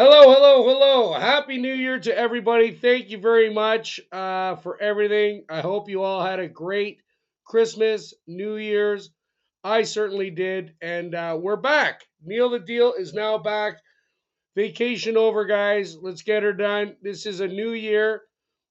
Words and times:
Hello, 0.00 0.32
hello, 0.32 0.62
hello. 0.62 1.12
Happy 1.12 1.58
New 1.58 1.74
Year 1.74 1.98
to 1.98 2.16
everybody. 2.16 2.70
Thank 2.70 3.10
you 3.10 3.18
very 3.18 3.52
much 3.52 3.98
uh, 4.12 4.54
for 4.54 4.80
everything. 4.80 5.44
I 5.50 5.60
hope 5.60 5.90
you 5.90 6.04
all 6.04 6.24
had 6.24 6.38
a 6.38 6.46
great 6.46 7.00
Christmas, 7.44 8.14
New 8.28 8.58
Year's. 8.58 9.10
I 9.64 9.82
certainly 9.82 10.30
did. 10.30 10.74
And 10.80 11.16
uh, 11.16 11.36
we're 11.40 11.56
back. 11.56 12.02
Neil 12.22 12.48
the 12.48 12.60
Deal 12.60 12.92
is 12.92 13.12
now 13.12 13.38
back. 13.38 13.80
Vacation 14.54 15.16
over, 15.16 15.44
guys. 15.46 15.96
Let's 16.00 16.22
get 16.22 16.44
her 16.44 16.52
done. 16.52 16.94
This 17.02 17.26
is 17.26 17.40
a 17.40 17.48
new 17.48 17.72
year. 17.72 18.22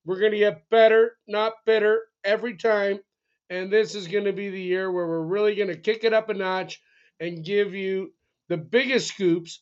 We're 0.05 0.21
going 0.21 0.31
to 0.31 0.37
get 0.37 0.69
better, 0.69 1.17
not 1.27 1.55
bitter, 1.65 2.03
every 2.23 2.55
time. 2.55 3.01
And 3.49 3.69
this 3.69 3.95
is 3.95 4.07
going 4.07 4.23
to 4.23 4.31
be 4.31 4.49
the 4.49 4.61
year 4.61 4.89
where 4.89 5.05
we're 5.05 5.25
really 5.25 5.55
going 5.55 5.67
to 5.67 5.75
kick 5.75 6.05
it 6.05 6.13
up 6.13 6.29
a 6.29 6.33
notch 6.33 6.81
and 7.19 7.43
give 7.43 7.73
you 7.73 8.13
the 8.47 8.55
biggest 8.55 9.09
scoops 9.09 9.61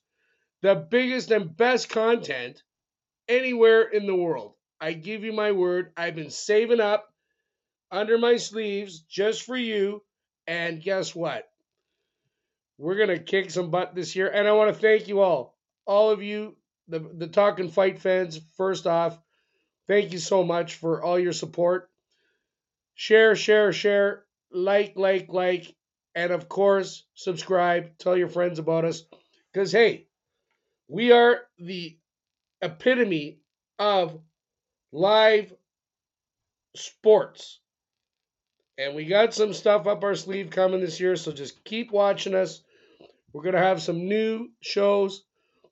the 0.66 0.74
biggest 0.74 1.30
and 1.30 1.55
best 1.55 1.90
content 1.90 2.64
anywhere 3.30 3.84
in 3.84 4.08
the 4.08 4.16
world. 4.16 4.56
I 4.82 4.94
give 4.94 5.23
you 5.23 5.32
my 5.32 5.52
word. 5.52 5.92
I've 5.96 6.16
been 6.16 6.32
saving 6.32 6.80
up 6.80 7.08
under 7.92 8.18
my 8.18 8.38
sleeves 8.38 9.02
just 9.02 9.44
for 9.44 9.56
you. 9.56 10.02
And 10.48 10.82
guess 10.82 11.14
what? 11.14 11.48
We're 12.80 12.96
going 12.96 13.09
to 13.09 13.20
kick 13.20 13.52
some 13.52 13.70
butt 13.70 13.94
this 13.94 14.16
year. 14.16 14.28
And 14.28 14.48
I 14.48 14.54
want 14.54 14.73
to 14.73 14.82
thank 14.82 15.08
you 15.08 15.22
all, 15.22 15.56
all 15.86 16.09
of 16.09 16.23
you, 16.23 16.56
the, 16.88 16.98
the 17.14 17.28
Talking 17.28 17.70
Fight 17.70 18.00
fans. 18.00 18.42
First 18.58 18.88
off, 18.88 19.20
thank 19.88 20.14
you 20.14 20.20
so 20.20 20.44
much 20.44 20.78
for 20.78 21.04
all 21.04 21.20
your 21.20 21.34
support. 21.34 21.92
Share, 22.95 23.36
share, 23.36 23.72
share, 23.72 24.23
like, 24.52 24.94
like, 24.95 25.28
like, 25.30 25.76
and 26.16 26.32
of 26.32 26.50
course, 26.50 27.06
subscribe. 27.14 28.00
Tell 28.00 28.18
your 28.18 28.30
friends 28.30 28.58
about 28.58 28.84
us. 28.84 29.04
Because, 29.54 29.72
hey, 29.72 30.08
we 30.88 31.12
are 31.12 31.41
the 31.58 31.97
epitome 32.61 33.39
of 33.80 34.19
live 34.92 35.53
sports. 36.75 37.59
And 38.77 38.95
we 38.95 39.05
got 39.05 39.33
some 39.33 39.53
stuff 39.53 39.88
up 39.88 40.03
our 40.03 40.16
sleeve 40.16 40.50
coming 40.50 40.81
this 40.81 41.00
year, 41.00 41.16
so 41.16 41.31
just 41.31 41.64
keep 41.64 41.92
watching 41.92 42.36
us. 42.36 42.61
We're 43.31 43.44
going 43.44 43.55
to 43.55 43.61
have 43.61 43.81
some 43.81 44.08
new 44.08 44.50
shows, 44.61 45.23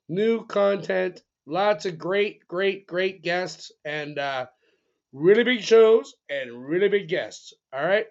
new 0.08 0.46
content, 0.46 1.22
lots 1.46 1.84
of 1.84 1.98
great, 1.98 2.46
great, 2.48 2.86
great 2.86 3.22
guests, 3.22 3.72
and 3.84 4.18
uh, 4.18 4.46
really 5.12 5.44
big 5.44 5.60
shows 5.60 6.14
and 6.30 6.66
really 6.66 6.88
big 6.88 7.08
guests. 7.08 7.52
All 7.72 7.84
right. 7.84 8.06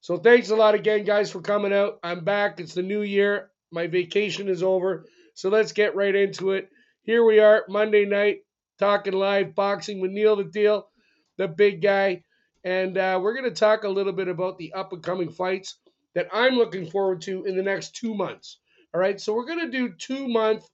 So 0.00 0.16
thanks 0.16 0.50
a 0.50 0.56
lot 0.56 0.74
again, 0.74 1.04
guys, 1.04 1.30
for 1.30 1.40
coming 1.40 1.72
out. 1.72 1.98
I'm 2.02 2.24
back. 2.24 2.58
It's 2.58 2.74
the 2.74 2.82
new 2.82 3.02
year. 3.02 3.50
My 3.70 3.86
vacation 3.86 4.48
is 4.48 4.62
over. 4.62 5.06
So 5.34 5.48
let's 5.48 5.72
get 5.72 5.96
right 5.96 6.14
into 6.14 6.52
it. 6.52 6.68
Here 7.02 7.24
we 7.24 7.38
are, 7.40 7.64
Monday 7.68 8.04
night, 8.04 8.40
talking 8.78 9.14
live 9.14 9.54
boxing 9.54 10.00
with 10.00 10.10
Neil 10.10 10.36
the 10.36 10.44
Deal, 10.44 10.88
the 11.36 11.48
big 11.48 11.82
guy. 11.82 12.22
And 12.64 12.96
uh, 12.96 13.18
we're 13.20 13.34
going 13.34 13.50
to 13.52 13.58
talk 13.58 13.84
a 13.84 13.88
little 13.88 14.12
bit 14.12 14.28
about 14.28 14.58
the 14.58 14.72
up 14.72 14.92
and 14.92 15.02
coming 15.02 15.30
fights 15.30 15.78
that 16.14 16.28
I'm 16.32 16.54
looking 16.54 16.88
forward 16.90 17.22
to 17.22 17.44
in 17.44 17.56
the 17.56 17.62
next 17.62 17.96
two 17.96 18.14
months. 18.14 18.58
All 18.94 19.00
right, 19.00 19.20
so 19.20 19.34
we're 19.34 19.46
going 19.46 19.70
to 19.70 19.70
do 19.70 19.94
two 19.94 20.28
month 20.28 20.68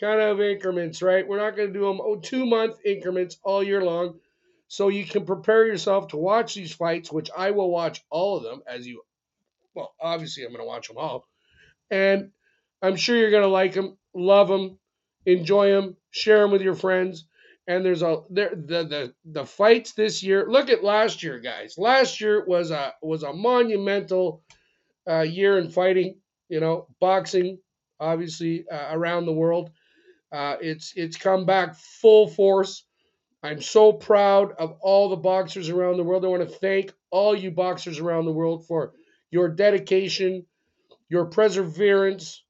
kind 0.00 0.20
of 0.20 0.40
increments, 0.40 1.02
right? 1.02 1.26
We're 1.26 1.38
not 1.38 1.56
going 1.56 1.68
to 1.68 1.78
do 1.78 1.84
them 1.84 2.00
oh, 2.02 2.16
two 2.16 2.46
month 2.46 2.76
increments 2.84 3.38
all 3.44 3.62
year 3.62 3.82
long. 3.82 4.18
So 4.68 4.88
you 4.88 5.04
can 5.04 5.24
prepare 5.24 5.66
yourself 5.66 6.08
to 6.08 6.16
watch 6.16 6.54
these 6.54 6.72
fights, 6.72 7.12
which 7.12 7.30
I 7.36 7.52
will 7.52 7.70
watch 7.70 8.02
all 8.10 8.36
of 8.36 8.42
them 8.42 8.62
as 8.66 8.86
you, 8.86 9.02
well, 9.74 9.94
obviously 10.00 10.44
I'm 10.44 10.50
going 10.50 10.62
to 10.62 10.66
watch 10.66 10.88
them 10.88 10.96
all. 10.98 11.28
And 11.90 12.30
I'm 12.82 12.96
sure 12.96 13.16
you're 13.16 13.30
to 13.30 13.46
like 13.46 13.74
them, 13.74 13.96
love 14.14 14.48
them, 14.48 14.78
enjoy 15.24 15.70
them, 15.70 15.96
share 16.10 16.40
them 16.42 16.50
with 16.50 16.62
your 16.62 16.74
friends. 16.74 17.26
And 17.68 17.84
there's 17.84 18.02
a 18.02 18.22
there 18.30 18.50
the 18.50 18.84
the 18.84 19.14
the 19.24 19.44
fights 19.44 19.92
this 19.92 20.22
year. 20.22 20.46
Look 20.48 20.70
at 20.70 20.84
last 20.84 21.22
year, 21.22 21.40
guys. 21.40 21.74
Last 21.76 22.20
year 22.20 22.44
was 22.46 22.70
a 22.70 22.94
was 23.02 23.24
a 23.24 23.32
monumental 23.32 24.44
uh, 25.08 25.22
year 25.22 25.58
in 25.58 25.70
fighting. 25.70 26.20
You 26.48 26.60
know, 26.60 26.86
boxing, 27.00 27.58
obviously 27.98 28.68
uh, 28.68 28.88
around 28.92 29.26
the 29.26 29.32
world. 29.32 29.70
Uh, 30.30 30.56
it's 30.60 30.92
it's 30.94 31.16
come 31.16 31.44
back 31.44 31.74
full 31.74 32.28
force. 32.28 32.84
I'm 33.42 33.60
so 33.60 33.92
proud 33.92 34.52
of 34.58 34.76
all 34.80 35.08
the 35.08 35.16
boxers 35.16 35.68
around 35.68 35.96
the 35.96 36.04
world. 36.04 36.24
I 36.24 36.28
want 36.28 36.48
to 36.48 36.56
thank 36.58 36.92
all 37.10 37.36
you 37.36 37.50
boxers 37.50 37.98
around 37.98 38.26
the 38.26 38.32
world 38.32 38.66
for 38.66 38.92
your 39.30 39.48
dedication, 39.48 40.46
your 41.08 41.26
perseverance, 41.26 42.44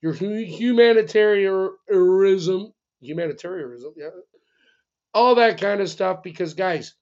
your 0.00 0.12
humanitarianism, 0.12 2.72
humanitarianism, 3.00 3.94
yeah, 3.96 4.10
all 5.14 5.36
that 5.36 5.60
kind 5.60 5.80
of 5.80 5.88
stuff. 5.88 6.22
Because 6.22 6.54
guys, 6.54 6.94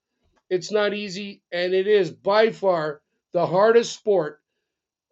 it's 0.49 0.71
not 0.71 0.95
easy, 0.95 1.43
and 1.53 1.75
it 1.75 1.87
is 1.87 2.11
by 2.11 2.51
far 2.51 3.03
the 3.33 3.47
hardest 3.47 3.93
sport 3.93 4.41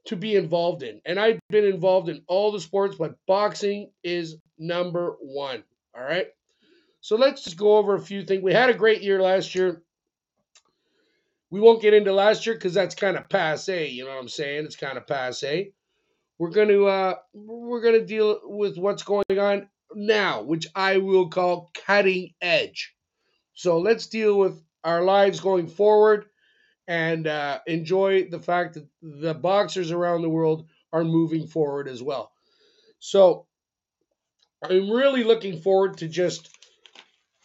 to 0.07 0.17
be 0.17 0.37
involved 0.37 0.83
in. 0.83 1.01
And 1.05 1.19
I've 1.19 1.41
been 1.49 1.65
involved 1.65 2.09
in 2.09 2.23
all 2.27 2.53
the 2.53 2.61
sports, 2.61 2.97
but 2.97 3.17
boxing 3.27 3.91
is 4.03 4.37
number 4.59 5.17
one. 5.21 5.63
All 5.97 6.03
right. 6.03 6.29
So 7.01 7.17
let's 7.17 7.45
just 7.45 7.59
go 7.59 7.77
over 7.77 7.95
a 7.95 8.01
few 8.01 8.25
things. 8.25 8.43
We 8.43 8.53
had 8.53 8.71
a 8.71 8.75
great 8.75 9.03
year 9.03 9.21
last 9.21 9.55
year. 9.55 9.83
We 11.51 11.61
won't 11.61 11.83
get 11.83 11.95
into 11.95 12.13
last 12.13 12.47
year 12.47 12.55
because 12.55 12.75
that's 12.75 12.95
kind 12.95 13.17
of 13.17 13.29
passe. 13.29 13.91
You 13.91 14.05
know 14.05 14.11
what 14.11 14.21
I'm 14.21 14.29
saying? 14.29 14.65
It's 14.65 14.77
kind 14.77 14.97
of 14.97 15.07
passe. 15.07 15.73
We're 16.39 16.51
going 16.51 16.69
to 16.69 16.87
uh, 16.87 17.15
we're 17.33 17.81
going 17.81 18.01
to 18.01 18.07
deal 18.07 18.41
with 18.45 18.77
what's 18.77 19.03
going 19.03 19.25
on 19.39 19.69
now, 19.95 20.43
which 20.43 20.67
I 20.75 20.99
will 20.99 21.29
call 21.29 21.71
cutting 21.87 22.35
edge. 22.41 22.95
So 23.55 23.79
let's 23.79 24.07
deal 24.09 24.37
with 24.39 24.61
our 24.83 25.03
lives 25.03 25.41
going 25.41 25.69
forward 25.69 26.27
and 26.89 27.27
uh, 27.27 27.61
enjoy 27.67 28.29
the 28.29 28.41
fact 28.41 28.75
that 28.75 28.87
the 29.01 29.35
boxers 29.35 29.91
around 29.91 30.23
the 30.23 30.29
world 30.29 30.67
are 30.93 31.05
moving 31.05 31.47
forward 31.47 31.89
as 31.89 32.03
well. 32.03 32.33
So 32.99 33.47
I'm 34.63 34.91
really 34.91 35.25
looking 35.25 35.61
forward 35.61 35.99
to 35.99 36.09
just 36.09 36.51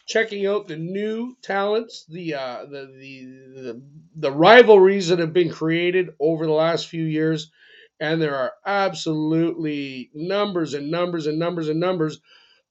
checking 0.06 0.46
out 0.46 0.66
the 0.66 0.76
new 0.76 1.36
talents, 1.42 2.04
the 2.08 2.34
uh, 2.34 2.64
the, 2.64 2.86
the 2.98 3.24
the 3.62 3.82
the 4.16 4.32
rivalries 4.32 5.08
that 5.08 5.18
have 5.20 5.32
been 5.32 5.50
created 5.50 6.10
over 6.18 6.46
the 6.46 6.52
last 6.52 6.88
few 6.88 7.04
years, 7.04 7.50
and 8.00 8.20
there 8.20 8.36
are 8.36 8.52
absolutely 8.66 10.10
numbers 10.14 10.74
and 10.74 10.90
numbers 10.90 11.26
and 11.26 11.38
numbers 11.38 11.68
and 11.68 11.80
numbers 11.80 12.20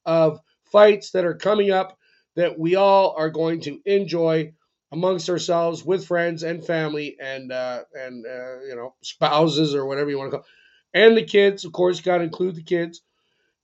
of 0.05 0.39
fights 0.71 1.11
that 1.11 1.25
are 1.25 1.35
coming 1.35 1.71
up 1.71 1.97
that 2.35 2.57
we 2.59 2.75
all 2.75 3.15
are 3.17 3.29
going 3.29 3.61
to 3.61 3.79
enjoy 3.85 4.53
amongst 4.91 5.29
ourselves 5.29 5.85
with 5.85 6.05
friends 6.07 6.43
and 6.43 6.65
family 6.65 7.17
and 7.21 7.51
uh, 7.51 7.81
and 7.93 8.25
uh, 8.25 8.61
you 8.67 8.75
know 8.75 8.95
spouses 9.03 9.75
or 9.75 9.85
whatever 9.85 10.09
you 10.09 10.17
want 10.17 10.31
to 10.31 10.37
call 10.37 10.45
it. 10.93 10.99
and 11.07 11.17
the 11.17 11.25
kids 11.25 11.65
of 11.65 11.71
course 11.73 12.01
got 12.01 12.19
to 12.19 12.23
include 12.23 12.55
the 12.55 12.63
kids 12.63 13.01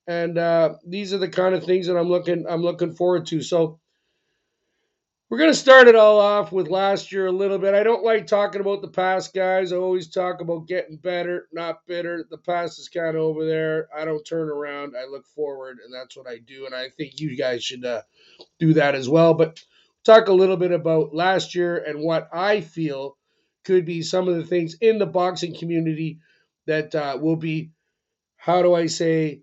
and 0.07 0.37
uh, 0.37 0.75
these 0.87 1.13
are 1.13 1.17
the 1.17 1.29
kind 1.29 1.55
of 1.55 1.63
things 1.63 1.87
that 1.87 1.97
I'm 1.97 2.09
looking 2.09 2.45
I'm 2.47 2.61
looking 2.61 2.93
forward 2.93 3.25
to 3.27 3.41
so 3.41 3.79
we're 5.29 5.39
going 5.39 5.51
to 5.51 5.57
start 5.57 5.87
it 5.87 5.95
all 5.95 6.19
off 6.19 6.51
with 6.51 6.69
last 6.69 7.11
year 7.11 7.25
a 7.25 7.31
little 7.31 7.57
bit. 7.57 7.73
I 7.73 7.81
don't 7.81 8.03
like 8.03 8.27
talking 8.27 8.61
about 8.61 8.81
the 8.81 8.87
past, 8.87 9.33
guys. 9.33 9.73
I 9.73 9.77
always 9.77 10.07
talk 10.07 10.39
about 10.39 10.67
getting 10.67 10.97
better, 10.97 11.47
not 11.51 11.85
bitter. 11.87 12.25
The 12.29 12.37
past 12.37 12.77
is 12.77 12.89
kind 12.89 13.15
of 13.15 13.23
over 13.23 13.43
there. 13.43 13.87
I 13.95 14.05
don't 14.05 14.23
turn 14.23 14.49
around. 14.49 14.95
I 14.95 15.05
look 15.09 15.25
forward, 15.27 15.79
and 15.83 15.91
that's 15.91 16.15
what 16.15 16.27
I 16.27 16.37
do. 16.37 16.67
And 16.67 16.75
I 16.75 16.89
think 16.95 17.19
you 17.19 17.35
guys 17.35 17.63
should 17.63 17.83
uh, 17.83 18.03
do 18.59 18.73
that 18.73 18.93
as 18.93 19.09
well. 19.09 19.33
But 19.33 19.63
talk 20.03 20.27
a 20.27 20.33
little 20.33 20.57
bit 20.57 20.71
about 20.71 21.15
last 21.15 21.55
year 21.55 21.77
and 21.77 22.01
what 22.01 22.29
I 22.31 22.61
feel 22.61 23.17
could 23.63 23.83
be 23.83 24.03
some 24.03 24.27
of 24.27 24.35
the 24.35 24.45
things 24.45 24.75
in 24.79 24.99
the 24.99 25.07
boxing 25.07 25.57
community 25.57 26.19
that 26.67 26.93
uh, 26.93 27.17
will 27.19 27.35
be, 27.35 27.71
how 28.37 28.61
do 28.61 28.75
I 28.75 28.85
say, 28.85 29.41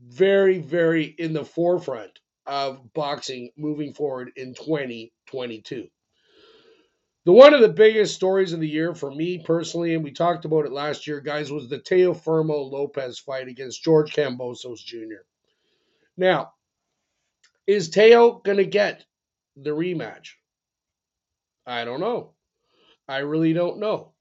very, 0.00 0.58
very 0.58 1.04
in 1.04 1.34
the 1.34 1.44
forefront 1.44 2.18
of 2.46 2.94
boxing 2.94 3.50
moving 3.58 3.92
forward 3.92 4.32
in 4.36 4.54
2022. 5.30 5.88
The 7.24 7.32
one 7.32 7.52
of 7.52 7.60
the 7.60 7.68
biggest 7.68 8.14
stories 8.14 8.52
of 8.52 8.60
the 8.60 8.68
year 8.68 8.94
for 8.94 9.10
me 9.10 9.42
personally, 9.44 9.94
and 9.94 10.02
we 10.02 10.12
talked 10.12 10.46
about 10.46 10.64
it 10.64 10.72
last 10.72 11.06
year, 11.06 11.20
guys, 11.20 11.52
was 11.52 11.68
the 11.68 11.78
Teofimo 11.78 12.70
Lopez 12.70 13.18
fight 13.18 13.48
against 13.48 13.84
George 13.84 14.14
Kambosos 14.14 14.78
Jr. 14.78 15.22
Now, 16.16 16.52
is 17.66 17.90
Teo 17.90 18.40
going 18.44 18.56
to 18.56 18.64
get 18.64 19.04
the 19.56 19.70
rematch? 19.70 20.30
I 21.66 21.84
don't 21.84 22.00
know. 22.00 22.32
I 23.06 23.18
really 23.18 23.52
don't 23.52 23.78
know. 23.78 24.14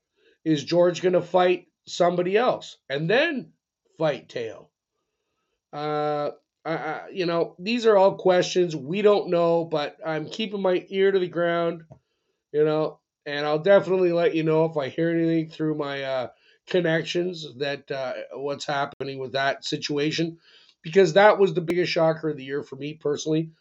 Is 0.43 0.63
George 0.63 1.01
going 1.01 1.13
to 1.13 1.21
fight 1.21 1.67
somebody 1.85 2.35
else 2.35 2.77
and 2.89 3.09
then 3.09 3.53
fight 3.97 4.27
Teo? 4.27 4.69
Uh, 5.71 6.31
I, 6.71 7.09
you 7.11 7.25
know, 7.25 7.55
these 7.59 7.85
are 7.85 7.97
all 7.97 8.15
questions 8.15 8.75
we 8.75 9.01
don't 9.01 9.29
know, 9.29 9.65
but 9.65 9.97
I'm 10.05 10.29
keeping 10.29 10.61
my 10.61 10.85
ear 10.89 11.11
to 11.11 11.19
the 11.19 11.27
ground, 11.27 11.83
you 12.51 12.65
know, 12.65 12.99
and 13.25 13.45
I'll 13.45 13.59
definitely 13.59 14.11
let 14.11 14.35
you 14.35 14.43
know 14.43 14.65
if 14.65 14.77
I 14.77 14.89
hear 14.89 15.09
anything 15.11 15.49
through 15.49 15.75
my 15.75 16.03
uh, 16.03 16.27
connections 16.67 17.47
that 17.57 17.89
uh, 17.91 18.13
what's 18.33 18.65
happening 18.65 19.19
with 19.19 19.33
that 19.33 19.65
situation, 19.65 20.37
because 20.81 21.13
that 21.13 21.39
was 21.39 21.53
the 21.53 21.61
biggest 21.61 21.91
shocker 21.91 22.29
of 22.29 22.37
the 22.37 22.43
year 22.43 22.63
for 22.63 22.75
me 22.75 22.93
personally. 22.95 23.51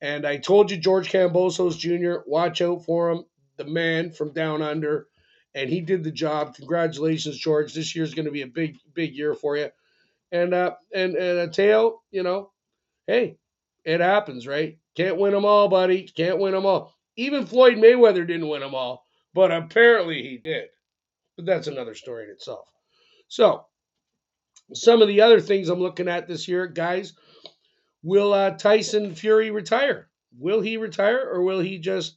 And 0.00 0.26
I 0.26 0.38
told 0.38 0.70
you, 0.70 0.78
George 0.78 1.10
Kambosos 1.10 1.78
Jr., 1.78 2.22
watch 2.26 2.62
out 2.62 2.84
for 2.84 3.10
him, 3.10 3.24
the 3.56 3.64
man 3.64 4.12
from 4.12 4.32
down 4.32 4.62
under. 4.62 5.08
And 5.54 5.68
he 5.68 5.80
did 5.80 6.04
the 6.04 6.12
job. 6.12 6.54
Congratulations, 6.54 7.36
George. 7.36 7.74
This 7.74 7.94
year's 7.94 8.14
going 8.14 8.26
to 8.26 8.30
be 8.30 8.42
a 8.42 8.46
big, 8.46 8.78
big 8.94 9.14
year 9.14 9.34
for 9.34 9.56
you. 9.56 9.68
And 10.32 10.54
uh, 10.54 10.74
and 10.94 11.14
and 11.16 11.38
a 11.38 11.48
tail, 11.48 12.02
you 12.10 12.22
know, 12.22 12.52
hey, 13.06 13.36
it 13.84 14.00
happens, 14.00 14.46
right? 14.46 14.78
Can't 14.96 15.18
win 15.18 15.32
them 15.32 15.44
all, 15.44 15.68
buddy. 15.68 16.04
Can't 16.04 16.38
win 16.38 16.52
them 16.52 16.66
all. 16.66 16.94
Even 17.16 17.46
Floyd 17.46 17.76
Mayweather 17.76 18.26
didn't 18.26 18.48
win 18.48 18.60
them 18.60 18.74
all, 18.74 19.04
but 19.34 19.50
apparently 19.50 20.22
he 20.22 20.38
did. 20.38 20.68
But 21.36 21.46
that's 21.46 21.66
another 21.66 21.94
story 21.94 22.24
in 22.24 22.30
itself. 22.30 22.68
So, 23.28 23.64
some 24.74 25.02
of 25.02 25.08
the 25.08 25.20
other 25.22 25.40
things 25.40 25.68
I'm 25.68 25.80
looking 25.80 26.08
at 26.08 26.28
this 26.28 26.48
year, 26.48 26.66
guys, 26.66 27.12
will 28.02 28.32
uh, 28.32 28.50
Tyson 28.50 29.14
Fury 29.14 29.50
retire? 29.50 30.10
Will 30.38 30.60
he 30.60 30.76
retire 30.76 31.28
or 31.28 31.42
will 31.42 31.60
he 31.60 31.78
just 31.78 32.16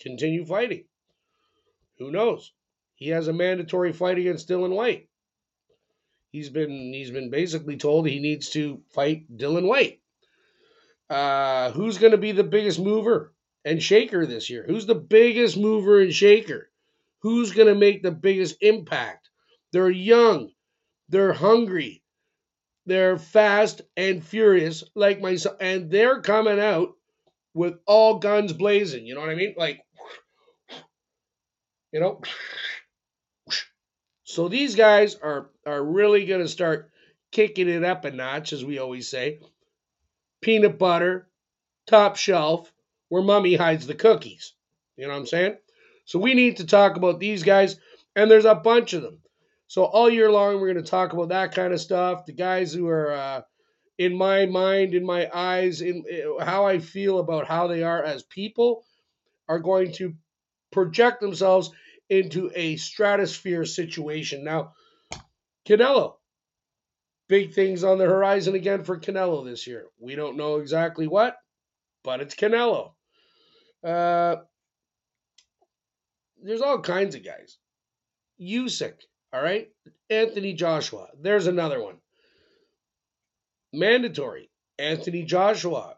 continue 0.00 0.44
fighting? 0.44 0.84
Who 1.98 2.10
knows? 2.10 2.52
He 2.96 3.08
has 3.10 3.28
a 3.28 3.32
mandatory 3.32 3.92
fight 3.92 4.18
against 4.18 4.48
Dillian 4.48 4.74
Whyte. 4.74 5.08
He's 6.34 6.50
been 6.50 6.92
he's 6.92 7.12
been 7.12 7.30
basically 7.30 7.76
told 7.76 8.08
he 8.08 8.18
needs 8.18 8.50
to 8.50 8.82
fight 8.90 9.24
Dillian 9.36 9.68
Whyte. 9.68 10.00
Uh, 11.08 11.70
who's 11.70 11.98
going 11.98 12.10
to 12.10 12.18
be 12.18 12.32
the 12.32 12.42
biggest 12.42 12.80
mover 12.80 13.32
and 13.64 13.80
shaker 13.80 14.26
this 14.26 14.50
year? 14.50 14.64
Who's 14.66 14.84
the 14.84 14.96
biggest 14.96 15.56
mover 15.56 16.00
and 16.00 16.12
shaker? 16.12 16.72
Who's 17.20 17.52
going 17.52 17.68
to 17.68 17.76
make 17.76 18.02
the 18.02 18.10
biggest 18.10 18.56
impact? 18.62 19.30
They're 19.72 19.88
young, 19.88 20.50
they're 21.08 21.34
hungry, 21.34 22.02
they're 22.84 23.16
fast 23.16 23.82
and 23.96 24.24
furious 24.24 24.82
like 24.96 25.20
myself, 25.20 25.58
and 25.60 25.88
they're 25.88 26.20
coming 26.20 26.58
out 26.58 26.94
with 27.54 27.74
all 27.86 28.18
guns 28.18 28.52
blazing. 28.52 29.06
You 29.06 29.14
know 29.14 29.20
what 29.20 29.30
I 29.30 29.36
mean? 29.36 29.54
Like, 29.56 29.82
you 31.92 32.00
know. 32.00 32.20
So 34.34 34.48
these 34.48 34.74
guys 34.74 35.14
are 35.14 35.48
are 35.64 35.80
really 35.80 36.26
going 36.26 36.40
to 36.40 36.48
start 36.48 36.90
kicking 37.30 37.68
it 37.68 37.84
up 37.84 38.04
a 38.04 38.10
notch, 38.10 38.52
as 38.52 38.64
we 38.64 38.80
always 38.80 39.08
say. 39.08 39.38
Peanut 40.40 40.76
butter, 40.76 41.28
top 41.86 42.16
shelf, 42.16 42.72
where 43.10 43.22
mommy 43.22 43.54
hides 43.54 43.86
the 43.86 43.94
cookies. 43.94 44.54
You 44.96 45.06
know 45.06 45.12
what 45.12 45.20
I'm 45.20 45.26
saying? 45.26 45.56
So 46.04 46.18
we 46.18 46.34
need 46.34 46.56
to 46.56 46.66
talk 46.66 46.96
about 46.96 47.20
these 47.20 47.44
guys, 47.44 47.76
and 48.16 48.28
there's 48.28 48.44
a 48.44 48.56
bunch 48.56 48.92
of 48.92 49.02
them. 49.02 49.18
So 49.68 49.84
all 49.84 50.10
year 50.10 50.32
long, 50.32 50.54
we're 50.60 50.72
going 50.72 50.84
to 50.84 50.90
talk 50.90 51.12
about 51.12 51.28
that 51.28 51.54
kind 51.54 51.72
of 51.72 51.80
stuff. 51.80 52.26
The 52.26 52.32
guys 52.32 52.74
who 52.74 52.88
are, 52.88 53.12
uh, 53.12 53.42
in 53.98 54.18
my 54.18 54.46
mind, 54.46 54.94
in 54.94 55.06
my 55.06 55.30
eyes, 55.32 55.80
in, 55.80 56.02
in 56.10 56.38
how 56.40 56.66
I 56.66 56.80
feel 56.80 57.20
about 57.20 57.46
how 57.46 57.68
they 57.68 57.84
are 57.84 58.02
as 58.02 58.24
people, 58.24 58.84
are 59.48 59.60
going 59.60 59.92
to 59.92 60.14
project 60.72 61.20
themselves 61.20 61.70
into 62.08 62.50
a 62.54 62.76
stratosphere 62.76 63.64
situation. 63.64 64.44
Now, 64.44 64.72
Canelo, 65.66 66.14
big 67.28 67.54
things 67.54 67.84
on 67.84 67.98
the 67.98 68.04
horizon 68.04 68.54
again 68.54 68.84
for 68.84 68.98
Canelo 68.98 69.44
this 69.44 69.66
year. 69.66 69.86
We 69.98 70.14
don't 70.14 70.36
know 70.36 70.56
exactly 70.56 71.06
what, 71.06 71.36
but 72.02 72.20
it's 72.20 72.34
Canelo. 72.34 72.92
Uh, 73.82 74.36
there's 76.42 76.60
all 76.60 76.80
kinds 76.80 77.14
of 77.14 77.24
guys. 77.24 77.58
Usyk, 78.40 78.94
all 79.32 79.42
right? 79.42 79.68
Anthony 80.10 80.52
Joshua, 80.52 81.08
there's 81.20 81.46
another 81.46 81.82
one. 81.82 81.96
Mandatory. 83.72 84.50
Anthony 84.78 85.22
Joshua 85.22 85.96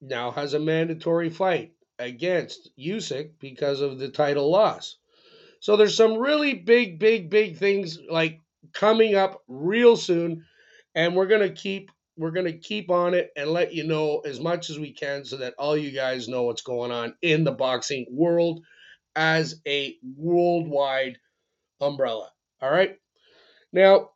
now 0.00 0.30
has 0.32 0.54
a 0.54 0.60
mandatory 0.60 1.30
fight 1.30 1.73
against 1.98 2.70
Usyk 2.78 3.30
because 3.38 3.80
of 3.80 3.98
the 3.98 4.08
title 4.08 4.50
loss. 4.50 4.96
So 5.60 5.76
there's 5.76 5.96
some 5.96 6.18
really 6.18 6.54
big, 6.54 6.98
big, 6.98 7.30
big 7.30 7.56
things 7.56 7.98
like 8.10 8.40
coming 8.72 9.14
up 9.14 9.42
real 9.48 9.96
soon, 9.96 10.44
and 10.94 11.14
we're 11.14 11.26
gonna 11.26 11.50
keep 11.50 11.90
we're 12.16 12.30
gonna 12.30 12.52
keep 12.52 12.90
on 12.90 13.14
it 13.14 13.30
and 13.36 13.50
let 13.50 13.72
you 13.72 13.84
know 13.84 14.20
as 14.20 14.38
much 14.40 14.70
as 14.70 14.78
we 14.78 14.92
can 14.92 15.24
so 15.24 15.36
that 15.38 15.54
all 15.58 15.76
you 15.76 15.90
guys 15.90 16.28
know 16.28 16.44
what's 16.44 16.62
going 16.62 16.92
on 16.92 17.14
in 17.22 17.44
the 17.44 17.52
boxing 17.52 18.06
world 18.10 18.62
as 19.16 19.60
a 19.66 19.96
worldwide 20.16 21.18
umbrella. 21.80 22.30
All 22.60 22.70
right. 22.70 22.96
Now, 23.72 24.10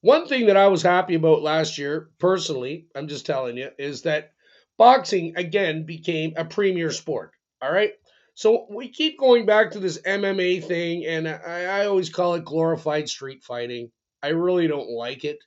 one 0.00 0.28
thing 0.28 0.46
that 0.46 0.56
I 0.56 0.68
was 0.68 0.82
happy 0.82 1.14
about 1.14 1.42
last 1.42 1.76
year, 1.78 2.10
personally, 2.18 2.86
I'm 2.94 3.08
just 3.08 3.26
telling 3.26 3.56
you, 3.56 3.70
is 3.78 4.02
that 4.02 4.32
boxing 4.78 5.34
again 5.36 5.84
became 5.84 6.32
a 6.36 6.44
premier 6.44 6.90
sport. 6.90 7.32
All 7.60 7.72
right. 7.72 7.92
So 8.34 8.66
we 8.70 8.88
keep 8.88 9.18
going 9.18 9.46
back 9.46 9.72
to 9.72 9.80
this 9.80 10.00
MMA 10.02 10.64
thing, 10.64 11.04
and 11.04 11.28
I, 11.28 11.82
I 11.82 11.86
always 11.86 12.08
call 12.08 12.34
it 12.34 12.44
glorified 12.44 13.08
street 13.08 13.42
fighting. 13.42 13.90
I 14.22 14.28
really 14.28 14.68
don't 14.68 14.88
like 14.88 15.24
it. 15.24 15.38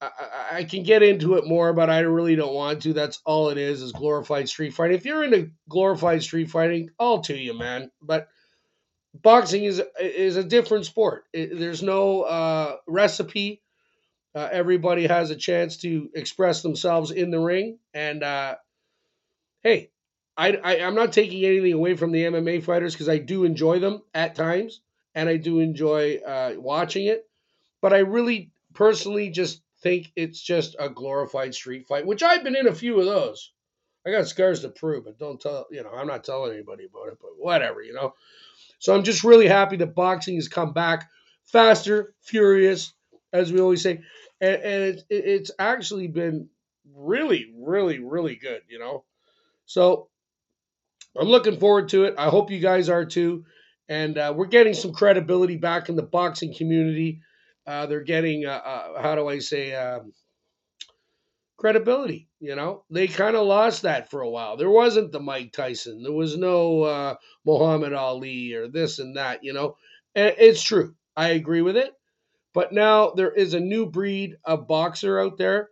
I, 0.00 0.10
I, 0.52 0.64
can 0.64 0.84
get 0.84 1.02
into 1.02 1.34
it 1.34 1.46
more, 1.46 1.72
but 1.72 1.90
I 1.90 2.00
really 2.00 2.36
don't 2.36 2.54
want 2.54 2.82
to. 2.82 2.92
That's 2.92 3.20
all 3.24 3.50
it 3.50 3.58
is, 3.58 3.82
is 3.82 3.92
glorified 3.92 4.48
street 4.48 4.74
fighting. 4.74 4.96
If 4.96 5.04
you're 5.04 5.24
into 5.24 5.50
glorified 5.68 6.22
street 6.22 6.50
fighting, 6.50 6.90
all 6.98 7.20
to 7.22 7.36
you, 7.36 7.56
man. 7.56 7.90
But 8.00 8.28
boxing 9.14 9.64
is 9.64 9.82
is 10.00 10.36
a 10.36 10.44
different 10.44 10.86
sport. 10.86 11.24
It, 11.32 11.58
there's 11.58 11.82
no 11.82 12.22
uh, 12.22 12.76
recipe. 12.86 13.62
Uh, 14.34 14.48
everybody 14.52 15.06
has 15.06 15.30
a 15.30 15.36
chance 15.36 15.78
to 15.78 16.10
express 16.14 16.62
themselves 16.62 17.10
in 17.10 17.30
the 17.30 17.40
ring, 17.40 17.78
and 17.94 18.22
uh, 18.22 18.56
hey, 19.62 19.90
I, 20.36 20.52
I 20.62 20.76
am 20.76 20.94
not 20.94 21.12
taking 21.12 21.44
anything 21.44 21.72
away 21.72 21.96
from 21.96 22.12
the 22.12 22.22
MMA 22.22 22.62
fighters 22.62 22.94
because 22.94 23.08
I 23.08 23.18
do 23.18 23.44
enjoy 23.44 23.80
them 23.80 24.02
at 24.14 24.36
times, 24.36 24.80
and 25.14 25.28
I 25.28 25.36
do 25.36 25.58
enjoy 25.58 26.18
uh, 26.18 26.52
watching 26.56 27.06
it. 27.06 27.28
But 27.80 27.92
I 27.92 27.98
really 27.98 28.52
personally 28.74 29.30
just 29.30 29.62
think 29.82 30.12
it's 30.14 30.40
just 30.40 30.76
a 30.78 30.88
glorified 30.88 31.54
street 31.54 31.86
fight, 31.86 32.06
which 32.06 32.22
I've 32.22 32.44
been 32.44 32.56
in 32.56 32.68
a 32.68 32.74
few 32.74 32.98
of 33.00 33.06
those. 33.06 33.52
I 34.06 34.10
got 34.10 34.28
scars 34.28 34.60
to 34.60 34.68
prove 34.68 35.06
it. 35.06 35.18
Don't 35.18 35.40
tell, 35.40 35.66
you 35.70 35.82
know, 35.82 35.90
I'm 35.90 36.06
not 36.06 36.24
telling 36.24 36.52
anybody 36.52 36.84
about 36.84 37.08
it, 37.08 37.18
but 37.20 37.30
whatever, 37.36 37.82
you 37.82 37.92
know. 37.92 38.14
So 38.78 38.94
I'm 38.94 39.02
just 39.04 39.24
really 39.24 39.48
happy 39.48 39.76
that 39.76 39.94
boxing 39.94 40.36
has 40.36 40.48
come 40.48 40.72
back 40.72 41.10
faster, 41.44 42.14
furious, 42.20 42.92
as 43.32 43.52
we 43.52 43.60
always 43.60 43.82
say, 43.82 44.00
and, 44.40 44.62
and 44.62 44.84
it, 44.94 45.04
it's 45.10 45.50
actually 45.58 46.08
been 46.08 46.48
really, 46.94 47.52
really, 47.56 47.98
really 47.98 48.36
good, 48.36 48.62
you 48.68 48.78
know. 48.78 49.04
So 49.66 50.08
I'm 51.18 51.28
looking 51.28 51.58
forward 51.58 51.88
to 51.90 52.04
it. 52.04 52.14
I 52.18 52.28
hope 52.28 52.50
you 52.50 52.60
guys 52.60 52.88
are 52.88 53.04
too. 53.04 53.44
And 53.88 54.18
uh, 54.18 54.34
we're 54.36 54.46
getting 54.46 54.74
some 54.74 54.92
credibility 54.92 55.56
back 55.56 55.88
in 55.88 55.96
the 55.96 56.02
boxing 56.02 56.54
community. 56.54 57.22
Uh, 57.66 57.86
they're 57.86 58.02
getting, 58.02 58.46
uh, 58.46 58.50
uh 58.50 59.02
how 59.02 59.14
do 59.14 59.28
I 59.28 59.38
say, 59.38 59.74
um, 59.74 60.12
credibility. 61.58 62.28
You 62.40 62.54
know, 62.54 62.84
they 62.90 63.08
kind 63.08 63.36
of 63.36 63.46
lost 63.46 63.82
that 63.82 64.10
for 64.10 64.20
a 64.20 64.30
while. 64.30 64.56
There 64.56 64.70
wasn't 64.70 65.12
the 65.12 65.20
Mike 65.20 65.52
Tyson, 65.52 66.02
there 66.02 66.12
was 66.12 66.36
no 66.36 66.82
uh, 66.82 67.14
Muhammad 67.44 67.92
Ali 67.92 68.54
or 68.54 68.68
this 68.68 68.98
and 68.98 69.16
that. 69.16 69.42
You 69.42 69.52
know, 69.52 69.76
and 70.14 70.34
it's 70.38 70.62
true. 70.62 70.94
I 71.16 71.30
agree 71.30 71.62
with 71.62 71.76
it. 71.76 71.92
But 72.54 72.72
now 72.72 73.10
there 73.10 73.32
is 73.32 73.54
a 73.54 73.60
new 73.60 73.86
breed 73.86 74.36
of 74.44 74.66
boxer 74.68 75.20
out 75.20 75.38
there, 75.38 75.70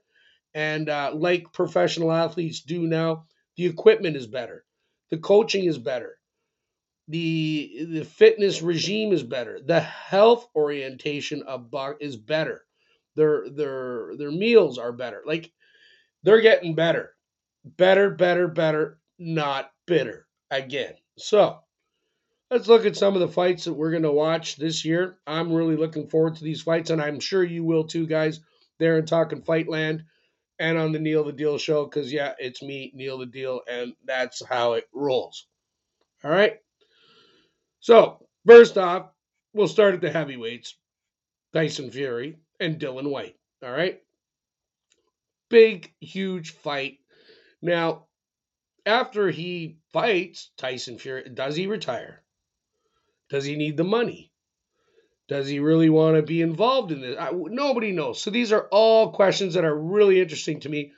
and 0.54 0.88
uh, 0.88 1.12
like 1.14 1.52
professional 1.52 2.12
athletes 2.12 2.60
do 2.62 2.86
now, 2.86 3.26
the 3.56 3.66
equipment 3.66 4.16
is 4.16 4.26
better, 4.26 4.64
the 5.10 5.18
coaching 5.18 5.64
is 5.64 5.78
better, 5.78 6.18
the 7.08 7.86
the 7.90 8.04
fitness 8.04 8.62
regime 8.62 9.12
is 9.12 9.22
better, 9.22 9.60
the 9.64 9.80
health 9.80 10.48
orientation 10.54 11.42
of 11.42 11.70
box 11.70 11.98
is 12.00 12.16
better. 12.16 12.64
Their 13.16 13.48
their 13.50 14.16
their 14.18 14.30
meals 14.30 14.78
are 14.78 14.92
better. 14.92 15.22
Like 15.26 15.52
they're 16.22 16.40
getting 16.40 16.74
better. 16.74 17.14
Better, 17.64 18.10
better, 18.10 18.48
better, 18.48 19.00
not 19.18 19.72
bitter 19.86 20.26
again. 20.50 20.94
So 21.18 21.60
let's 22.50 22.68
look 22.68 22.86
at 22.86 22.96
some 22.96 23.14
of 23.14 23.20
the 23.20 23.28
fights 23.28 23.64
that 23.64 23.72
we're 23.72 23.90
going 23.90 24.02
to 24.02 24.12
watch 24.12 24.56
this 24.56 24.84
year. 24.84 25.18
I'm 25.26 25.52
really 25.52 25.76
looking 25.76 26.08
forward 26.08 26.36
to 26.36 26.44
these 26.44 26.62
fights, 26.62 26.90
and 26.90 27.00
I'm 27.00 27.20
sure 27.20 27.42
you 27.42 27.64
will 27.64 27.84
too, 27.84 28.06
guys, 28.06 28.40
there 28.78 28.98
in 28.98 29.06
Talking 29.06 29.42
Fightland 29.42 30.04
and 30.58 30.78
on 30.78 30.92
the 30.92 30.98
Neil 30.98 31.24
the 31.24 31.32
Deal 31.32 31.58
show, 31.58 31.84
because, 31.84 32.12
yeah, 32.12 32.32
it's 32.38 32.62
me, 32.62 32.92
Neil 32.94 33.18
the 33.18 33.26
Deal, 33.26 33.60
and 33.68 33.92
that's 34.04 34.44
how 34.44 34.74
it 34.74 34.84
rolls. 34.94 35.46
All 36.24 36.30
right? 36.30 36.54
So, 37.80 38.26
first 38.46 38.78
off, 38.78 39.10
we'll 39.52 39.68
start 39.68 39.94
at 39.94 40.00
the 40.00 40.10
heavyweights 40.10 40.76
Tyson 41.52 41.90
Fury 41.90 42.38
and 42.58 42.80
Dillian 42.80 43.10
Whyte. 43.10 43.36
All 43.62 43.70
right? 43.70 44.00
big, 45.48 45.92
huge 46.00 46.50
fight. 46.50 46.98
Now, 47.62 48.06
after 48.84 49.30
he 49.30 49.78
fights 49.92 50.50
Tyson 50.56 50.98
Fury, 50.98 51.28
does 51.32 51.56
he 51.56 51.66
retire? 51.66 52.22
Does 53.28 53.44
he 53.44 53.56
need 53.56 53.76
the 53.76 53.84
money? 53.84 54.32
Does 55.28 55.48
he 55.48 55.58
really 55.58 55.90
want 55.90 56.16
to 56.16 56.22
be 56.22 56.40
involved 56.40 56.92
in 56.92 57.00
this? 57.00 57.16
I, 57.18 57.30
nobody 57.32 57.90
knows. 57.90 58.22
So 58.22 58.30
these 58.30 58.52
are 58.52 58.68
all 58.70 59.12
questions 59.12 59.54
that 59.54 59.64
are 59.64 59.76
really 59.76 60.20
interesting 60.20 60.60
to 60.60 60.68
me. 60.68 60.92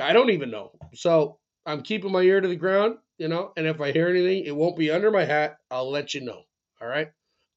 I 0.00 0.12
don't 0.12 0.30
even 0.30 0.50
know. 0.50 0.72
So 0.94 1.38
I'm 1.64 1.82
keeping 1.82 2.12
my 2.12 2.20
ear 2.20 2.40
to 2.40 2.48
the 2.48 2.56
ground, 2.56 2.96
you 3.16 3.28
know, 3.28 3.52
and 3.56 3.66
if 3.66 3.80
I 3.80 3.92
hear 3.92 4.08
anything, 4.08 4.44
it 4.44 4.54
won't 4.54 4.76
be 4.76 4.90
under 4.90 5.10
my 5.10 5.24
hat. 5.24 5.56
I'll 5.70 5.90
let 5.90 6.12
you 6.12 6.20
know. 6.22 6.42
All 6.82 6.88
right. 6.88 7.08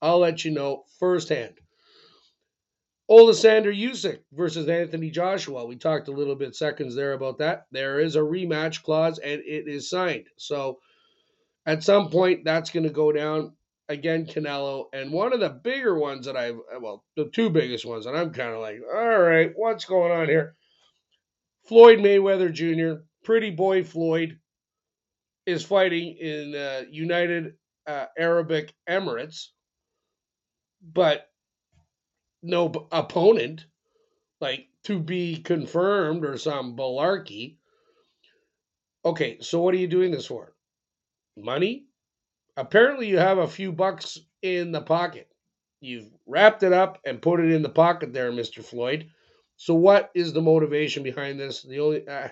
I'll 0.02 0.20
let 0.20 0.46
you 0.46 0.52
know 0.52 0.84
firsthand. 1.00 1.56
Oleksandr 3.12 3.76
Usyk 3.76 4.20
versus 4.32 4.70
Anthony 4.70 5.10
Joshua. 5.10 5.66
We 5.66 5.76
talked 5.76 6.08
a 6.08 6.14
little 6.14 6.36
bit 6.36 6.56
seconds 6.56 6.96
there 6.96 7.14
about 7.14 7.40
that. 7.40 7.66
There 7.72 8.00
is 8.00 8.16
a 8.16 8.20
rematch 8.20 8.84
clause 8.84 9.18
and 9.18 9.42
it 9.42 9.68
is 9.68 9.90
signed. 9.90 10.28
So 10.38 10.80
at 11.66 11.84
some 11.84 12.10
point, 12.10 12.46
that's 12.46 12.70
going 12.70 12.84
to 12.84 12.92
go 12.92 13.12
down 13.12 13.54
again. 13.90 14.26
Canelo 14.26 14.86
and 14.94 15.12
one 15.12 15.34
of 15.34 15.40
the 15.40 15.50
bigger 15.50 15.98
ones 15.98 16.26
that 16.28 16.38
I've 16.38 16.60
well, 16.80 17.04
the 17.18 17.26
two 17.26 17.50
biggest 17.50 17.86
ones, 17.86 18.06
and 18.06 18.16
I'm 18.18 18.32
kind 18.32 18.54
of 18.54 18.62
like, 18.62 18.80
all 18.94 19.20
right, 19.20 19.52
what's 19.56 19.86
going 19.86 20.12
on 20.12 20.28
here? 20.28 20.56
Floyd 21.68 22.00
Mayweather 22.00 22.52
Jr., 22.54 23.04
pretty 23.24 23.52
boy 23.52 23.84
Floyd, 23.84 24.40
is 25.46 25.66
fighting 25.66 26.16
in 26.20 26.56
uh, 26.56 26.84
United 26.90 27.54
uh, 27.86 28.06
Arabic 28.18 28.74
Emirates, 28.88 29.48
but 30.82 31.28
no 32.42 32.70
b- 32.70 32.80
opponent, 32.92 33.66
like 34.40 34.68
to 34.84 35.00
be 35.00 35.38
confirmed 35.38 36.24
or 36.24 36.38
some 36.38 36.76
malarkey. 36.78 37.58
Okay, 39.04 39.38
so 39.42 39.62
what 39.62 39.74
are 39.74 39.78
you 39.78 39.88
doing 39.88 40.12
this 40.12 40.26
for? 40.28 40.54
Money? 41.38 41.89
Apparently, 42.60 43.08
you 43.08 43.18
have 43.18 43.38
a 43.38 43.48
few 43.48 43.72
bucks 43.72 44.20
in 44.42 44.74
the 44.74 44.82
pocket. 44.82 45.30
You've 45.80 46.12
wrapped 46.28 46.62
it 46.62 46.74
up 46.74 47.00
and 47.06 47.22
put 47.22 47.40
it 47.40 47.54
in 47.54 47.62
the 47.62 47.70
pocket 47.70 48.12
there, 48.12 48.34
Mr. 48.34 48.62
Floyd. 48.62 49.10
So, 49.56 49.76
what 49.76 50.12
is 50.14 50.34
the 50.34 50.42
motivation 50.42 51.02
behind 51.02 51.40
this? 51.40 51.62
The 51.62 51.80
only, 51.80 52.06
uh, 52.06 52.28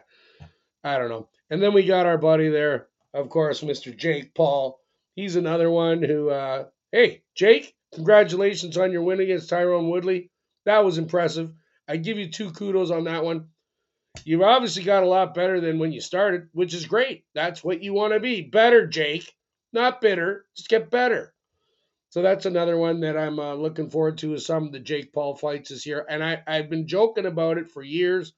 I 0.84 0.98
don't 0.98 1.08
know. 1.08 1.30
And 1.50 1.64
then 1.64 1.74
we 1.74 1.86
got 1.86 2.06
our 2.06 2.18
buddy 2.18 2.50
there, 2.50 2.88
of 3.14 3.30
course, 3.30 3.62
Mr. 3.62 3.96
Jake 3.96 4.36
Paul. 4.36 4.82
He's 5.16 5.38
another 5.38 5.72
one 5.72 6.04
who, 6.04 6.30
uh, 6.30 6.66
hey, 6.92 7.24
Jake, 7.34 7.74
congratulations 7.94 8.78
on 8.78 8.92
your 8.92 9.04
win 9.04 9.22
against 9.22 9.50
Tyron 9.50 9.90
Woodley. 9.90 10.30
That 10.66 10.84
was 10.84 10.98
impressive. 10.98 11.54
I 11.88 11.96
give 11.96 12.18
you 12.18 12.30
two 12.30 12.52
kudos 12.52 12.92
on 12.92 13.06
that 13.06 13.24
one. 13.24 13.48
You've 14.26 14.42
obviously 14.42 14.84
got 14.84 15.04
a 15.04 15.08
lot 15.08 15.34
better 15.34 15.62
than 15.62 15.80
when 15.80 15.94
you 15.94 16.02
started, 16.02 16.50
which 16.52 16.74
is 16.74 16.86
great. 16.86 17.24
That's 17.34 17.64
what 17.64 17.82
you 17.82 17.94
want 17.94 18.14
to 18.14 18.20
be. 18.20 18.42
Better, 18.42 18.86
Jake. 18.86 19.34
Not 19.78 20.02
bitter. 20.02 20.44
Just 20.56 20.70
get 20.70 20.90
better. 20.90 21.36
So 22.10 22.24
that's 22.24 22.48
another 22.48 22.78
one 22.78 23.02
that 23.02 23.16
I'm 23.16 23.38
uh, 23.40 23.54
looking 23.54 23.92
forward 23.92 24.18
to 24.18 24.34
is 24.34 24.44
some 24.44 24.64
of 24.66 24.72
the 24.72 24.80
Jake 24.80 25.14
Paul 25.14 25.36
fights 25.36 25.70
this 25.70 25.86
year. 25.86 26.04
And 26.10 26.24
I, 26.24 26.42
I've 26.48 26.68
been 26.68 26.88
joking 26.88 27.28
about 27.28 27.60
it 27.60 27.70
for 27.70 27.84
years. 27.84 28.34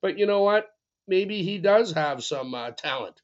But 0.00 0.16
you 0.16 0.26
know 0.26 0.42
what? 0.42 0.68
Maybe 1.08 1.42
he 1.42 1.58
does 1.58 1.90
have 1.94 2.22
some 2.22 2.54
uh, 2.54 2.70
talent 2.70 3.20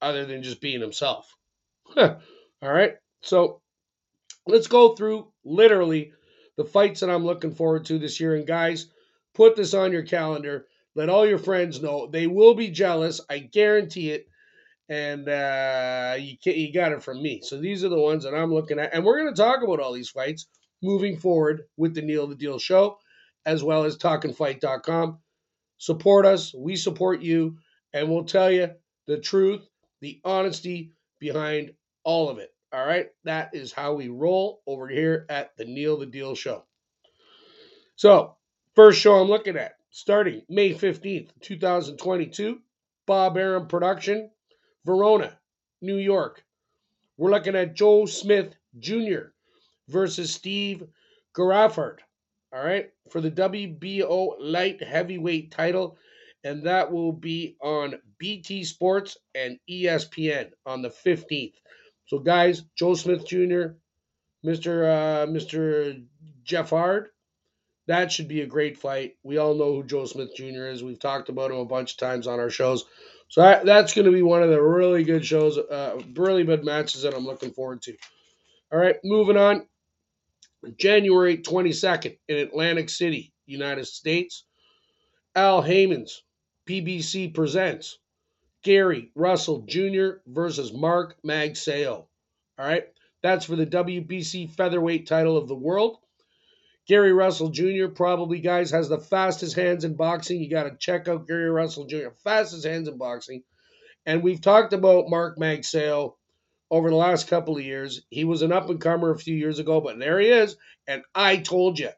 other 0.00 0.24
than 0.24 0.42
just 0.42 0.62
being 0.62 0.80
himself. 0.80 1.36
All 1.98 2.16
right. 2.62 2.94
So 3.20 3.60
let's 4.46 4.66
go 4.66 4.94
through 4.94 5.30
literally 5.44 6.14
the 6.56 6.64
fights 6.64 7.00
that 7.00 7.10
I'm 7.10 7.26
looking 7.26 7.54
forward 7.54 7.84
to 7.86 7.98
this 7.98 8.20
year. 8.20 8.36
And 8.36 8.46
guys, 8.46 8.86
put 9.34 9.54
this 9.54 9.74
on 9.74 9.92
your 9.92 10.04
calendar. 10.04 10.66
Let 10.94 11.10
all 11.10 11.26
your 11.26 11.36
friends 11.36 11.82
know. 11.82 12.06
They 12.06 12.26
will 12.26 12.54
be 12.54 12.70
jealous. 12.70 13.20
I 13.28 13.40
guarantee 13.40 14.12
it. 14.12 14.28
And 14.88 15.28
uh, 15.28 16.16
you, 16.18 16.36
you 16.44 16.72
got 16.72 16.92
it 16.92 17.02
from 17.02 17.22
me. 17.22 17.40
So 17.42 17.60
these 17.60 17.84
are 17.84 17.88
the 17.88 17.98
ones 17.98 18.24
that 18.24 18.34
I'm 18.34 18.52
looking 18.52 18.78
at. 18.78 18.94
And 18.94 19.04
we're 19.04 19.20
going 19.20 19.34
to 19.34 19.42
talk 19.42 19.62
about 19.62 19.80
all 19.80 19.92
these 19.92 20.10
fights 20.10 20.46
moving 20.82 21.16
forward 21.16 21.62
with 21.76 21.94
the 21.94 22.02
Neil 22.02 22.26
the 22.26 22.36
Deal 22.36 22.58
show, 22.58 22.98
as 23.44 23.64
well 23.64 23.84
as 23.84 23.98
talkingfight.com. 23.98 25.18
Support 25.78 26.26
us. 26.26 26.54
We 26.54 26.76
support 26.76 27.20
you. 27.22 27.58
And 27.92 28.10
we'll 28.10 28.24
tell 28.24 28.50
you 28.50 28.70
the 29.06 29.18
truth, 29.18 29.66
the 30.00 30.20
honesty 30.24 30.92
behind 31.18 31.72
all 32.04 32.28
of 32.28 32.38
it. 32.38 32.50
All 32.72 32.86
right. 32.86 33.08
That 33.24 33.54
is 33.54 33.72
how 33.72 33.94
we 33.94 34.08
roll 34.08 34.62
over 34.66 34.86
here 34.88 35.26
at 35.28 35.56
the 35.56 35.64
Neil 35.64 35.98
the 35.98 36.06
Deal 36.06 36.34
show. 36.34 36.64
So, 37.96 38.36
first 38.74 39.00
show 39.00 39.14
I'm 39.14 39.28
looking 39.28 39.56
at 39.56 39.76
starting 39.90 40.42
May 40.48 40.74
15th, 40.74 41.30
2022. 41.40 42.60
Bob 43.06 43.36
Arum 43.38 43.68
production, 43.68 44.30
Verona, 44.86 45.36
New 45.82 45.96
York. 45.96 46.44
We're 47.16 47.32
looking 47.32 47.56
at 47.56 47.74
Joe 47.74 48.06
Smith 48.06 48.54
Jr. 48.78 49.32
versus 49.88 50.32
Steve 50.32 50.84
Geffrard. 51.36 51.98
All 52.54 52.64
right, 52.64 52.90
for 53.10 53.20
the 53.20 53.30
WBO 53.30 54.36
light 54.38 54.82
heavyweight 54.82 55.50
title, 55.50 55.98
and 56.44 56.62
that 56.64 56.90
will 56.90 57.12
be 57.12 57.56
on 57.60 57.96
BT 58.18 58.62
Sports 58.62 59.18
and 59.34 59.58
ESPN 59.68 60.52
on 60.64 60.80
the 60.80 60.88
15th. 60.88 61.54
So, 62.06 62.20
guys, 62.20 62.62
Joe 62.76 62.94
Smith 62.94 63.26
Jr., 63.26 63.74
Mr. 64.44 64.84
Uh, 64.84 65.26
Mr. 65.26 66.04
Geffrard, 66.44 67.06
that 67.88 68.12
should 68.12 68.28
be 68.28 68.42
a 68.42 68.46
great 68.46 68.78
fight. 68.78 69.16
We 69.24 69.38
all 69.38 69.54
know 69.54 69.74
who 69.74 69.82
Joe 69.82 70.04
Smith 70.06 70.30
Jr. 70.36 70.68
is. 70.68 70.84
We've 70.84 71.00
talked 71.00 71.28
about 71.28 71.50
him 71.50 71.58
a 71.58 71.64
bunch 71.64 71.92
of 71.92 71.98
times 71.98 72.28
on 72.28 72.38
our 72.38 72.50
shows. 72.50 72.84
So 73.28 73.42
that, 73.42 73.66
that's 73.66 73.92
going 73.92 74.06
to 74.06 74.12
be 74.12 74.22
one 74.22 74.42
of 74.42 74.50
the 74.50 74.62
really 74.62 75.04
good 75.04 75.24
shows, 75.24 75.58
uh, 75.58 76.00
really 76.14 76.44
good 76.44 76.64
matches 76.64 77.02
that 77.02 77.14
I'm 77.14 77.26
looking 77.26 77.50
forward 77.50 77.82
to. 77.82 77.96
All 78.72 78.78
right, 78.78 78.96
moving 79.04 79.36
on. 79.36 79.66
January 80.78 81.38
22nd 81.38 82.18
in 82.28 82.36
Atlantic 82.38 82.88
City, 82.88 83.32
United 83.46 83.86
States. 83.86 84.44
Al 85.34 85.62
Haymon's 85.62 86.22
PBC 86.68 87.32
presents 87.34 87.98
Gary 88.62 89.10
Russell 89.14 89.62
Jr. 89.68 90.18
versus 90.26 90.72
Mark 90.72 91.16
Magsayo. 91.24 92.06
All 92.58 92.66
right, 92.66 92.86
that's 93.22 93.44
for 93.44 93.54
the 93.54 93.66
WBC 93.66 94.50
featherweight 94.50 95.06
title 95.06 95.36
of 95.36 95.46
the 95.46 95.54
world. 95.54 95.98
Gary 96.86 97.12
Russell 97.12 97.48
Jr. 97.50 97.88
probably, 97.88 98.40
guys, 98.40 98.70
has 98.70 98.88
the 98.88 98.98
fastest 98.98 99.56
hands 99.56 99.84
in 99.84 99.94
boxing. 99.94 100.40
You 100.40 100.48
got 100.48 100.64
to 100.64 100.76
check 100.78 101.08
out 101.08 101.26
Gary 101.26 101.50
Russell 101.50 101.86
Jr. 101.86 102.10
Fastest 102.22 102.64
hands 102.64 102.88
in 102.88 102.96
boxing. 102.96 103.42
And 104.04 104.22
we've 104.22 104.40
talked 104.40 104.72
about 104.72 105.10
Mark 105.10 105.36
Magsayo 105.36 106.14
over 106.70 106.90
the 106.90 106.96
last 106.96 107.28
couple 107.28 107.56
of 107.56 107.64
years. 107.64 108.02
He 108.08 108.24
was 108.24 108.42
an 108.42 108.52
up 108.52 108.70
and 108.70 108.80
comer 108.80 109.10
a 109.10 109.18
few 109.18 109.34
years 109.34 109.58
ago, 109.58 109.80
but 109.80 109.98
there 109.98 110.20
he 110.20 110.28
is. 110.28 110.56
And 110.86 111.02
I 111.14 111.38
told 111.38 111.78
you, 111.78 111.90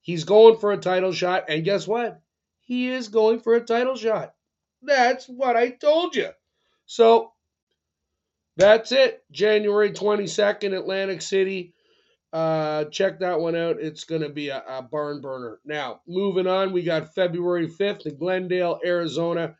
he's 0.00 0.24
going 0.24 0.58
for 0.58 0.72
a 0.72 0.78
title 0.78 1.12
shot. 1.12 1.44
And 1.48 1.64
guess 1.64 1.86
what? 1.86 2.20
He 2.62 2.88
is 2.88 3.08
going 3.08 3.40
for 3.40 3.54
a 3.54 3.60
title 3.60 3.96
shot. 3.96 4.32
That's 4.82 5.26
what 5.26 5.56
I 5.56 5.70
told 5.70 6.16
you. 6.16 6.30
So 6.86 7.32
that's 8.56 8.92
it. 8.92 9.22
January 9.30 9.92
22nd, 9.92 10.76
Atlantic 10.76 11.20
City. 11.20 11.74
Uh, 12.32 12.84
check 12.86 13.20
that 13.20 13.40
one 13.40 13.56
out. 13.56 13.80
It's 13.80 14.04
going 14.04 14.20
to 14.20 14.28
be 14.28 14.50
a, 14.50 14.62
a, 14.68 14.82
barn 14.82 15.22
burner. 15.22 15.60
Now, 15.64 16.02
moving 16.06 16.46
on, 16.46 16.72
we 16.72 16.82
got 16.82 17.14
February 17.14 17.68
5th 17.68 18.06
in 18.06 18.18
Glendale, 18.18 18.80
Arizona. 18.84 19.56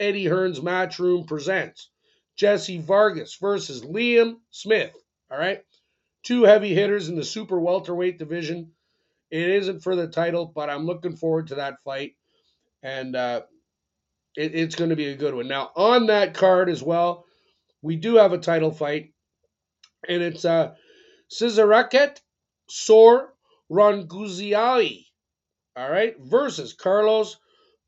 Eddie 0.00 0.26
Hearn's 0.26 0.60
Matchroom 0.60 1.26
presents 1.26 1.90
Jesse 2.36 2.80
Vargas 2.80 3.36
versus 3.36 3.82
Liam 3.82 4.36
Smith. 4.50 4.94
All 5.30 5.38
right. 5.38 5.62
Two 6.22 6.44
heavy 6.44 6.74
hitters 6.74 7.08
in 7.08 7.16
the 7.16 7.24
super 7.24 7.60
welterweight 7.60 8.18
division. 8.18 8.72
It 9.30 9.50
isn't 9.50 9.82
for 9.82 9.94
the 9.94 10.08
title, 10.08 10.46
but 10.46 10.70
I'm 10.70 10.86
looking 10.86 11.16
forward 11.16 11.48
to 11.48 11.56
that 11.56 11.82
fight. 11.82 12.16
And 12.82 13.14
uh, 13.16 13.42
it, 14.36 14.54
it's 14.54 14.76
going 14.76 14.90
to 14.90 14.96
be 14.96 15.08
a 15.08 15.16
good 15.16 15.34
one. 15.34 15.48
Now, 15.48 15.70
on 15.76 16.06
that 16.06 16.32
card 16.32 16.70
as 16.70 16.82
well, 16.82 17.26
we 17.82 17.96
do 17.96 18.16
have 18.16 18.32
a 18.32 18.38
title 18.38 18.72
fight. 18.72 19.12
And 20.08 20.22
it's 20.22 20.44
uh, 20.44 20.74
Srisaket 21.30 22.20
Sor 22.68 23.34
Rungvisai, 23.70 25.04
all 25.76 25.90
right, 25.90 26.14
versus 26.18 26.72
Carlos 26.72 27.36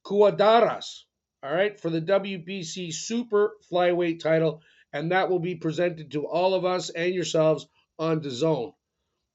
Cuadras, 0.05 1.05
all 1.43 1.53
right, 1.53 1.81
for 1.81 1.91
the 1.91 2.03
WBC 2.03 2.93
Super 2.93 3.57
Flyweight 3.71 4.21
title, 4.21 4.63
and 4.93 5.13
that 5.13 5.31
will 5.31 5.39
be 5.39 5.55
presented 5.55 6.11
to 6.11 6.27
all 6.27 6.55
of 6.55 6.65
us 6.65 6.91
and 6.91 7.15
yourselves 7.15 7.67
on 7.99 8.21
DAZN, 8.21 8.73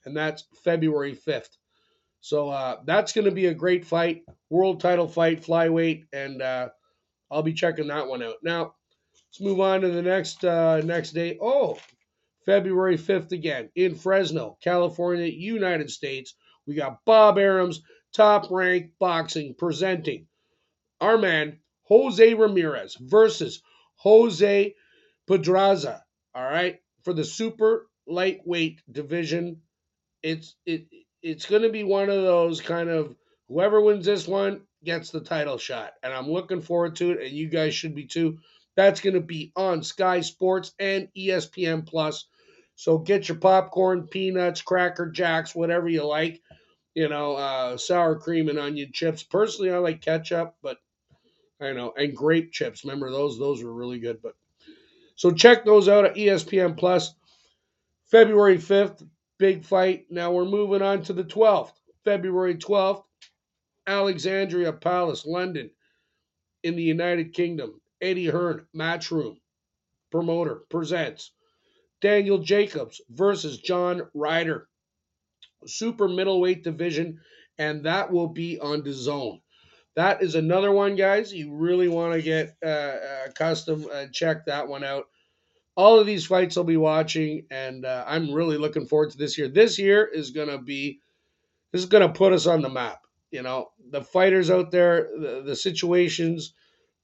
and 0.06 0.16
that's 0.16 0.46
February 0.64 1.16
5th. 1.16 1.58
So 2.22 2.50
uh, 2.50 2.78
that's 2.86 3.14
going 3.14 3.26
to 3.26 3.32
be 3.32 3.48
a 3.48 3.54
great 3.54 3.86
fight, 3.86 4.24
world 4.50 4.82
title 4.82 5.08
fight, 5.08 5.44
flyweight, 5.44 6.06
and 6.12 6.42
uh, 6.42 6.70
I'll 7.30 7.44
be 7.44 7.54
checking 7.54 7.88
that 7.88 8.08
one 8.08 8.24
out. 8.24 8.38
Now, 8.44 8.74
let's 9.14 9.42
move 9.42 9.60
on 9.60 9.82
to 9.82 9.90
the 9.90 10.02
next 10.02 10.44
uh, 10.44 10.82
next 10.84 11.12
day. 11.12 11.38
Oh, 11.40 11.78
February 12.46 12.98
5th 12.98 13.32
again 13.32 13.70
in 13.76 13.96
Fresno, 13.96 14.58
California, 14.62 15.26
United 15.26 15.90
States. 15.90 16.36
We 16.66 16.76
got 16.76 17.04
Bob 17.06 17.38
Arum's 17.38 17.82
top 18.14 18.50
ranked 18.52 18.98
boxing 19.00 19.56
presenting 19.58 20.28
our 21.02 21.18
man 21.18 21.60
Jose 21.84 22.34
Ramirez 22.34 22.96
versus 23.00 23.62
Jose 23.98 24.76
Pedraza. 25.28 26.04
All 26.34 26.44
right, 26.44 26.80
for 27.04 27.14
the 27.14 27.24
super 27.24 27.88
lightweight 28.08 28.82
division 28.92 29.62
it's 30.26 30.56
it 30.66 30.88
it's 31.22 31.46
going 31.46 31.62
to 31.62 31.70
be 31.70 31.84
one 31.84 32.10
of 32.10 32.24
those 32.24 32.60
kind 32.60 32.90
of 32.90 33.16
whoever 33.48 33.80
wins 33.80 34.06
this 34.06 34.28
one 34.28 34.62
gets 34.84 35.12
the 35.12 35.20
title 35.20 35.58
shot, 35.58 35.94
and 36.02 36.12
I'm 36.12 36.30
looking 36.30 36.62
forward 36.62 36.96
to 36.98 37.12
it, 37.12 37.22
and 37.22 37.32
you 37.32 37.48
guys 37.48 37.76
should 37.76 37.94
be 37.94 38.06
too. 38.06 38.40
That's 38.76 39.02
going 39.02 39.14
to 39.14 39.22
be 39.22 39.52
on 39.56 39.84
Sky 39.84 40.22
Sports 40.22 40.74
and 40.80 41.08
ESPN 41.16 41.86
Plus. 41.88 42.26
So 42.76 42.98
get 42.98 43.30
your 43.30 43.38
popcorn, 43.38 44.08
peanuts, 44.08 44.62
cracker 44.62 45.10
jacks, 45.10 45.56
whatever 45.56 45.88
you 45.88 46.06
like. 46.06 46.42
You 46.94 47.10
know, 47.10 47.36
uh, 47.36 47.78
sour 47.78 48.16
cream 48.16 48.48
and 48.50 48.60
onion 48.60 48.92
chips. 48.94 49.24
Personally, 49.24 49.72
I 49.72 49.78
like 49.78 50.02
ketchup, 50.02 50.56
but 50.62 50.78
I 51.60 51.72
know, 51.74 51.94
and 51.98 52.16
grape 52.16 52.52
chips. 52.52 52.84
Remember 52.84 53.12
those? 53.12 53.38
Those 53.38 53.64
were 53.64 53.74
really 53.74 54.00
good. 54.00 54.22
But 54.22 54.34
so 55.16 55.32
check 55.32 55.66
those 55.66 55.88
out 55.90 56.06
at 56.06 56.16
ESPN 56.16 56.78
Plus. 56.78 57.14
February 58.12 58.58
5th, 58.58 59.06
big 59.40 59.66
fight. 59.66 60.06
Now 60.10 60.32
we're 60.32 60.46
moving 60.46 60.82
on 60.82 61.02
to 61.04 61.14
the 61.14 61.24
12th. 61.24 61.74
February 62.04 62.56
12th, 62.56 63.04
Alexandria 63.88 64.72
Palace, 64.72 65.26
London, 65.26 65.72
in 66.64 66.76
the 66.76 66.84
United 66.84 67.34
Kingdom. 67.34 67.82
Eddie 68.00 68.28
Hearn, 68.28 68.68
Matchroom, 68.76 69.38
promoter, 70.12 70.64
presents 70.70 71.32
Daniel 72.02 72.40
Jacobs 72.40 73.02
versus 73.10 73.58
John 73.58 74.04
Ryder, 74.14 74.68
super 75.66 76.08
middleweight 76.08 76.64
division, 76.64 77.20
and 77.58 77.86
that 77.86 78.12
will 78.12 78.28
be 78.28 78.60
on 78.60 78.82
DAZN. 78.82 79.42
That 79.96 80.22
is 80.22 80.36
another 80.36 80.72
one, 80.72 80.96
guys. 80.96 81.34
You 81.34 81.56
really 81.56 81.88
want 81.88 82.14
to 82.14 82.22
get 82.22 82.56
uh, 82.66 82.98
accustomed 83.28 83.86
and 83.86 84.14
check 84.14 84.46
that 84.46 84.68
one 84.68 84.84
out. 84.84 85.06
All 85.78 86.00
of 86.00 86.06
these 86.06 86.26
fights 86.26 86.58
I'll 86.58 86.64
be 86.64 86.78
watching, 86.78 87.48
and 87.50 87.86
uh, 87.86 88.04
I'm 88.06 88.34
really 88.34 88.58
looking 88.58 88.88
forward 88.88 89.12
to 89.12 89.18
this 89.18 89.38
year. 89.38 89.48
This 89.48 89.80
year 89.80 90.06
is 90.06 90.32
to 90.50 90.58
be, 90.58 91.00
this 91.72 91.82
is 91.82 91.90
to 92.02 92.10
put 92.10 92.34
us 92.34 92.46
on 92.46 92.62
the 92.62 92.70
map. 92.70 93.00
You 93.32 93.42
know, 93.42 93.70
the 93.90 94.02
fighters 94.02 94.50
out 94.50 94.72
there, 94.72 95.10
the, 95.18 95.44
the 95.46 95.56
situations, 95.56 96.54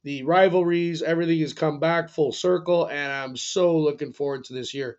the 0.04 0.24
rivalries, 0.24 1.02
everything 1.02 1.40
has 1.40 1.54
come 1.54 1.80
back 1.80 2.10
full 2.10 2.32
circle, 2.32 2.88
and 2.88 3.12
I'm 3.12 3.38
so 3.38 3.78
looking 3.78 4.14
forward 4.14 4.46
to 4.46 4.54
this 4.54 4.74
year. 4.74 4.98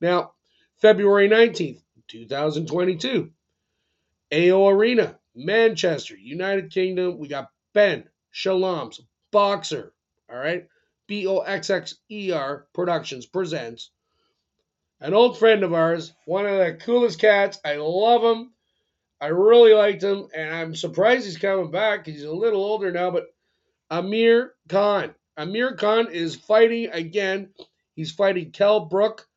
Now, 0.00 0.32
February 0.80 1.28
19th, 1.28 1.82
2022, 2.08 3.30
AO 4.32 4.68
Arena, 4.68 5.18
Manchester, 5.34 6.16
United 6.16 6.70
Kingdom. 6.70 7.18
We 7.18 7.28
got 7.28 7.50
Ben 7.72 8.04
Shalom's 8.30 9.00
Boxxer, 9.32 9.90
all 10.30 10.38
right? 10.38 10.66
B 11.06 11.26
O 11.26 11.38
X 11.38 11.70
X 11.70 11.94
E 12.10 12.32
R 12.32 12.66
Productions 12.72 13.26
presents 13.26 13.90
an 15.00 15.14
old 15.14 15.38
friend 15.38 15.64
of 15.64 15.72
ours, 15.74 16.12
one 16.26 16.46
of 16.46 16.58
the 16.58 16.74
coolest 16.74 17.18
cats. 17.18 17.58
I 17.64 17.76
love 17.76 18.22
him. 18.22 18.52
I 19.20 19.26
really 19.26 19.74
liked 19.74 20.02
him, 20.02 20.28
and 20.34 20.54
I'm 20.54 20.74
surprised 20.74 21.26
he's 21.26 21.38
coming 21.38 21.70
back. 21.70 22.06
He's 22.06 22.24
a 22.24 22.32
little 22.32 22.64
older 22.64 22.90
now, 22.92 23.10
but 23.10 23.26
Amir 23.92 24.54
Khan. 24.70 25.14
Amir 25.36 25.76
Khan 25.76 26.10
is 26.10 26.34
fighting 26.34 26.88
again. 26.90 27.50
He's 27.94 28.10
fighting 28.10 28.50
Kel 28.50 28.86
Brook 28.86 29.28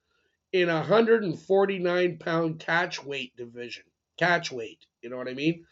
in 0.53 0.69
a 0.69 0.75
149 0.75 2.17
pound 2.17 2.59
catch 2.59 3.03
weight 3.03 3.35
division. 3.35 3.83
Catch 4.17 4.53
weight, 4.53 4.85
you 5.01 5.09
know 5.09 5.17
what 5.17 5.27
I 5.27 5.33
mean? 5.33 5.65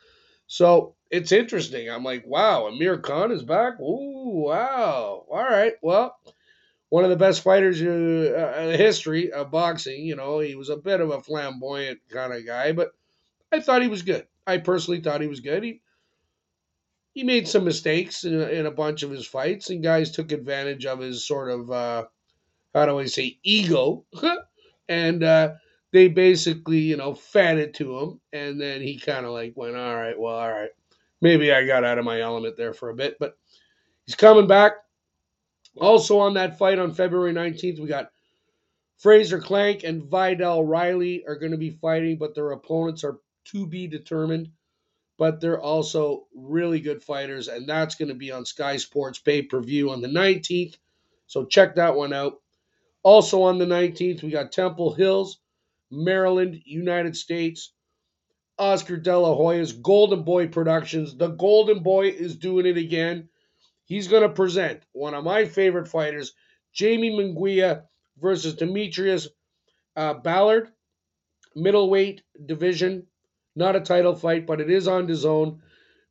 So 0.48 0.96
it's 1.10 1.32
interesting. 1.32 1.90
I'm 1.90 2.04
like, 2.04 2.26
wow, 2.28 2.68
Amir 2.68 2.98
Khan 2.98 3.32
is 3.32 3.42
back. 3.42 3.80
Ooh, 3.80 4.48
wow. 4.48 5.26
All 5.32 5.44
right. 5.44 5.76
Well, 5.82 6.18
one 6.90 7.06
of 7.06 7.10
the 7.10 7.16
best 7.16 7.42
fighters 7.42 7.82
uh, 7.82 7.86
in 7.86 8.72
the 8.72 8.78
history 8.78 9.32
of 9.32 9.50
boxing. 9.50 10.06
You 10.06 10.18
know, 10.18 10.40
he 10.40 10.56
was 10.56 10.68
a 10.68 10.76
bit 10.76 11.00
of 11.00 11.10
a 11.10 11.22
flamboyant 11.22 12.02
kind 12.12 12.34
of 12.34 12.46
guy, 12.46 12.74
but 12.74 12.92
I 13.50 13.62
thought 13.62 13.82
he 13.82 13.88
was 13.88 14.02
good. 14.02 14.28
I 14.46 14.58
personally 14.58 15.00
thought 15.00 15.22
he 15.22 15.28
was 15.28 15.40
good. 15.40 15.64
He 15.64 15.82
he 17.14 17.24
made 17.24 17.48
some 17.48 17.64
mistakes 17.64 18.24
in 18.24 18.42
in 18.42 18.66
a 18.66 18.72
bunch 18.72 19.04
of 19.04 19.12
his 19.12 19.26
fights, 19.26 19.70
and 19.70 19.84
guys 19.84 20.12
took 20.12 20.32
advantage 20.32 20.86
of 20.86 21.00
his 21.00 21.26
sort 21.26 21.50
of 21.52 21.72
uh, 21.72 22.06
how 22.74 22.86
do 22.86 23.00
I 23.00 23.06
say 23.06 23.40
ego, 23.44 24.06
and 24.90 25.24
uh, 25.24 25.54
they 25.92 26.08
basically 26.08 26.80
you 26.80 26.98
know 26.98 27.14
fed 27.14 27.60
it 27.60 27.76
to 27.76 27.98
him, 27.98 28.22
and 28.34 28.60
then 28.60 28.82
he 28.82 28.98
kind 28.98 29.26
of 29.26 29.32
like 29.32 29.54
went, 29.56 29.76
all 29.76 29.96
right, 29.96 30.20
well, 30.20 30.36
all 30.36 30.52
right, 30.52 30.72
maybe 31.22 31.54
I 31.54 31.66
got 31.66 31.84
out 31.84 32.00
of 32.00 32.06
my 32.06 32.20
element 32.20 32.58
there 32.58 32.74
for 32.74 32.90
a 32.90 32.96
bit, 32.96 33.18
but 33.20 33.38
he's 34.06 34.16
coming 34.16 34.48
back. 34.48 34.74
Also 35.78 36.20
on 36.20 36.36
that 36.36 36.60
fight 36.60 36.78
on 36.78 36.94
February 36.94 37.34
19th, 37.34 37.80
we 37.80 37.88
got 37.88 38.12
Fraser 38.98 39.40
Clarke 39.40 39.84
and 39.84 40.04
Vidal 40.04 40.64
Riley 40.64 41.24
are 41.28 41.36
going 41.36 41.52
to 41.52 41.58
be 41.58 41.72
fighting, 41.72 42.18
but 42.18 42.36
their 42.36 42.52
opponents 42.52 43.04
are 43.04 43.18
to 43.46 43.68
be 43.68 43.88
determined 43.88 44.50
but 45.18 45.40
they're 45.40 45.62
also 45.62 46.28
really 46.36 46.80
good 46.80 47.04
fighters, 47.04 47.48
and 47.48 47.68
that's 47.68 47.96
going 47.96 48.10
to 48.10 48.16
be 48.16 48.32
on 48.32 48.46
Sky 48.46 48.78
Sports 48.78 49.20
pay 49.20 49.42
per 49.42 49.62
view 49.62 49.92
on 49.92 50.02
the 50.02 50.08
19th. 50.08 50.78
So 51.28 51.46
check 51.46 51.76
that 51.76 51.96
one 51.96 52.14
out. 52.14 52.42
Also 53.04 53.42
on 53.44 53.58
the 53.58 53.66
19th, 53.66 54.24
we 54.24 54.30
got 54.30 54.52
Temple 54.52 54.94
Hills, 54.94 55.40
Maryland, 55.92 56.62
United 56.66 57.16
States. 57.16 57.74
Oscar 58.58 58.98
De 58.98 59.18
La 59.18 59.36
Hoya's 59.36 59.74
Golden 59.74 60.24
Boy 60.24 60.48
Productions. 60.48 61.16
The 61.18 61.30
Golden 61.30 61.82
Boy 61.82 62.10
is 62.10 62.36
doing 62.36 62.66
it 62.66 62.78
again. 62.78 63.30
He's 63.86 64.08
going 64.08 64.24
to 64.24 64.30
present 64.30 64.84
one 64.94 65.14
of 65.14 65.24
my 65.24 65.46
favorite 65.46 65.88
fighters, 65.88 66.34
Jamie 66.72 67.12
Munguia 67.12 67.84
versus 68.18 68.56
Demetrius 68.56 69.28
uh, 69.96 70.14
Ballard, 70.14 70.72
middleweight 71.56 72.22
division. 72.46 73.08
Not 73.56 73.76
a 73.76 73.82
title 73.82 74.16
fight, 74.16 74.48
but 74.48 74.62
it 74.62 74.70
is 74.70 74.88
on 74.88 75.08
DAZN. 75.08 75.60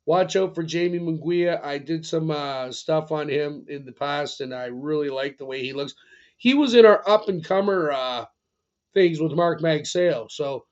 Watch 0.06 0.36
out 0.36 0.54
for 0.54 0.62
Jamie 0.62 0.98
Munguia. 0.98 1.62
I 1.62 1.78
did 1.78 2.04
some 2.04 2.30
uh, 2.30 2.72
stuff 2.72 3.12
on 3.12 3.28
him 3.28 3.64
in 3.68 3.84
the 3.84 3.92
past, 3.92 4.40
and 4.40 4.54
I 4.54 4.66
really 4.66 5.10
like 5.10 5.38
the 5.38 5.44
way 5.46 5.62
he 5.62 5.72
looks. 5.72 5.94
He 6.36 6.54
was 6.54 6.74
in 6.74 6.84
our 6.84 7.08
up 7.08 7.28
and 7.28 7.44
comer 7.44 7.92
uh, 7.92 8.24
things 8.94 9.20
with 9.20 9.32
Mark 9.32 9.60
Magsayo. 9.60 10.30
So 10.30 10.64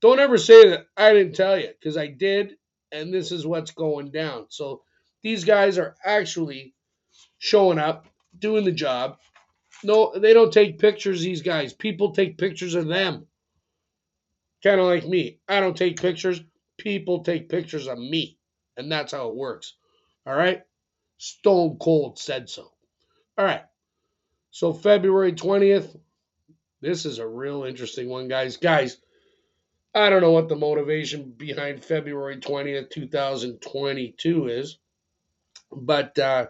don't 0.00 0.18
ever 0.18 0.38
say 0.38 0.70
that 0.70 0.86
I 0.96 1.12
didn't 1.12 1.34
tell 1.34 1.58
you, 1.58 1.68
because 1.68 1.96
I 1.96 2.06
did, 2.06 2.54
and 2.90 3.12
this 3.12 3.32
is 3.32 3.46
what's 3.46 3.70
going 3.70 4.10
down. 4.10 4.46
So 4.48 4.82
these 5.22 5.44
guys 5.44 5.78
are 5.78 5.94
actually 6.04 6.74
showing 7.38 7.78
up, 7.78 8.06
doing 8.38 8.64
the 8.64 8.72
job. 8.72 9.18
No, 9.84 10.12
they 10.16 10.32
don't 10.32 10.52
take 10.52 10.78
pictures, 10.78 11.20
these 11.22 11.42
guys. 11.42 11.72
People 11.72 12.12
take 12.12 12.38
pictures 12.38 12.74
of 12.74 12.86
them. 12.86 13.26
Kind 14.62 14.80
of 14.80 14.86
like 14.86 15.06
me. 15.06 15.40
I 15.48 15.60
don't 15.60 15.76
take 15.76 16.00
pictures. 16.00 16.40
People 16.76 17.24
take 17.24 17.48
pictures 17.48 17.86
of 17.86 17.98
me. 17.98 18.38
And 18.76 18.90
that's 18.90 19.12
how 19.12 19.28
it 19.28 19.36
works. 19.36 19.74
All 20.26 20.34
right? 20.34 20.62
Stone 21.18 21.78
Cold 21.80 22.18
said 22.18 22.48
so. 22.48 22.70
All 23.36 23.44
right. 23.44 23.64
So 24.50 24.72
February 24.72 25.32
20th. 25.32 25.98
This 26.80 27.04
is 27.04 27.18
a 27.18 27.28
real 27.28 27.64
interesting 27.64 28.08
one, 28.08 28.28
guys. 28.28 28.56
Guys, 28.56 28.96
I 29.94 30.08
don't 30.08 30.22
know 30.22 30.30
what 30.30 30.48
the 30.48 30.56
motivation 30.56 31.32
behind 31.36 31.84
February 31.84 32.38
20th, 32.38 32.90
2022 32.90 34.48
is. 34.48 34.78
But 35.70 36.18
uh, 36.18 36.46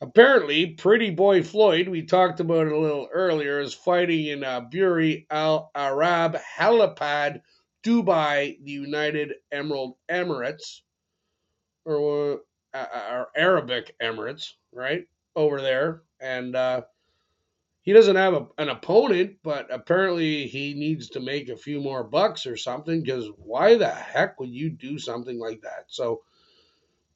Apparently, 0.00 0.66
Pretty 0.74 1.10
Boy 1.10 1.42
Floyd, 1.42 1.88
we 1.88 2.02
talked 2.02 2.38
about 2.38 2.68
it 2.68 2.72
a 2.72 2.78
little 2.78 3.08
earlier, 3.12 3.60
is 3.60 3.74
fighting 3.74 4.26
in 4.26 4.44
uh, 4.44 4.60
Burj 4.60 5.24
Al 5.30 5.70
Arab 5.74 6.36
Helipad, 6.36 7.40
Dubai, 7.84 8.62
the 8.62 8.70
United 8.70 9.34
Emerald 9.50 9.96
Emirates, 10.08 10.82
or, 11.84 12.42
uh, 12.74 12.86
or 13.10 13.28
Arabic 13.36 13.96
Emirates, 14.00 14.52
right? 14.72 15.04
Over 15.34 15.60
there. 15.60 16.02
And 16.20 16.54
uh, 16.54 16.82
he 17.82 17.92
doesn't 17.92 18.16
have 18.16 18.34
a, 18.34 18.46
an 18.58 18.68
opponent, 18.68 19.38
but 19.42 19.66
apparently 19.72 20.46
he 20.46 20.74
needs 20.74 21.08
to 21.10 21.20
make 21.20 21.48
a 21.48 21.56
few 21.56 21.80
more 21.80 22.04
bucks 22.04 22.46
or 22.46 22.56
something 22.56 23.02
because 23.02 23.28
why 23.36 23.74
the 23.74 23.88
heck 23.88 24.38
would 24.38 24.50
you 24.50 24.70
do 24.70 24.98
something 24.98 25.40
like 25.40 25.60
that? 25.62 25.86
So 25.88 26.22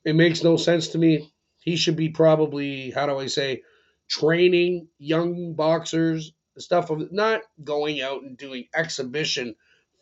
it 0.05 0.15
makes 0.15 0.43
no 0.43 0.57
sense 0.57 0.89
to 0.89 0.99
me 0.99 1.32
he 1.63 1.77
should 1.77 1.97
be 1.97 2.09
probably, 2.09 2.91
how 2.91 3.07
do 3.07 3.19
I 3.19 3.27
say, 3.27 3.63
training 4.09 4.89
young 4.99 5.55
boxers, 5.55 6.33
stuff 6.59 6.91
of 6.91 7.11
not 7.13 7.43
going 7.65 8.03
out 8.03 8.23
and 8.23 8.37
doing 8.37 8.67
exhibition 8.75 9.55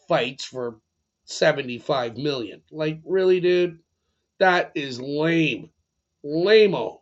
fights 0.09 0.44
for 0.44 0.81
75 1.27 2.16
million. 2.16 2.62
Like, 2.73 3.01
really, 3.05 3.40
dude? 3.40 3.79
That 4.38 4.73
is 4.75 5.01
lame. 5.01 5.70
Lameo. 6.25 7.01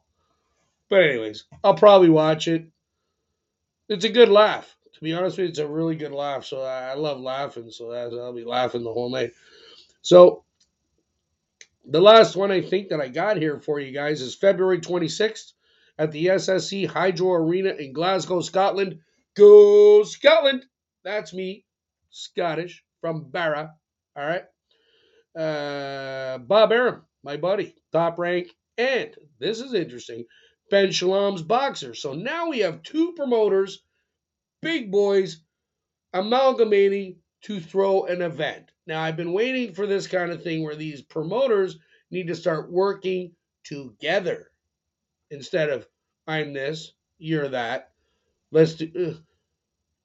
But 0.91 1.03
anyways, 1.03 1.45
I'll 1.63 1.75
probably 1.75 2.11
watch 2.11 2.49
it. 2.49 2.67
It's 3.89 4.05
a 4.05 4.11
good 4.11 4.29
laugh. 4.29 4.77
To 4.95 5.01
be 5.01 5.15
honest 5.15 5.39
with 5.39 5.45
you, 5.45 5.51
it's 5.51 5.59
a 5.61 5.67
really 5.67 5.95
good 5.95 6.13
laugh. 6.13 6.45
So 6.45 6.63
I 6.63 6.95
love 6.95 7.21
laughing. 7.21 7.71
So 7.71 7.93
I'll 7.93 8.33
be 8.33 8.45
laughing 8.45 8.83
the 8.83 8.93
whole 8.93 9.11
night. 9.11 9.33
So 10.03 10.45
the 11.91 12.01
last 12.01 12.37
one 12.37 12.51
I 12.51 12.61
think 12.61 12.91
that 12.91 13.01
I 13.01 13.09
got 13.09 13.39
here 13.39 13.61
for 13.61 13.81
you 13.81 13.93
guys 13.93 14.21
is 14.21 14.35
February 14.35 14.81
26th 14.81 15.53
at 15.99 16.13
the 16.13 16.27
SSE 16.27 16.87
Hydro 16.87 17.33
Arena 17.33 17.71
in 17.71 17.93
Glasgow, 17.93 18.41
Scotland. 18.41 19.01
Go 19.35 20.03
Scotland! 20.03 20.65
That's 21.03 21.33
me, 21.33 21.65
Scottish 22.11 22.85
from 23.01 23.31
Barra. 23.31 23.73
All 24.17 24.27
right. 24.27 24.45
Uh, 25.37 26.39
Bob 26.39 26.73
Arum, 26.73 27.03
my 27.23 27.37
buddy, 27.37 27.75
top 27.93 28.19
rank. 28.19 28.49
And 28.77 29.15
this 29.39 29.61
is 29.61 29.75
interesting 29.75 30.25
Ben 30.71 30.89
Shalom's 30.89 31.43
Boxxer. 31.43 31.97
So 31.97 32.13
now 32.13 32.51
we 32.51 32.59
have 32.61 32.83
two 32.83 33.13
promoters, 33.15 33.83
big 34.61 34.91
boys, 34.91 35.41
amalgamating 36.13 37.17
to 37.43 37.61
throw 37.61 38.05
an 38.05 38.23
event. 38.23 38.71
Now, 38.89 39.03
I've 39.03 39.19
been 39.19 39.35
waiting 39.35 39.75
for 39.75 39.87
this 39.87 40.09
kind 40.09 40.33
of 40.33 40.43
thing 40.45 40.65
where 40.65 40.77
these 40.77 41.03
promoters 41.03 41.79
need 42.11 42.29
to 42.29 42.37
start 42.37 42.73
working 42.73 43.33
together 43.65 44.53
instead 45.31 45.71
of 45.71 45.87
I'm 46.27 46.53
this, 46.53 46.93
you're 47.19 47.49
that. 47.49 47.91
Let's 48.53 48.75
do, 48.75 49.19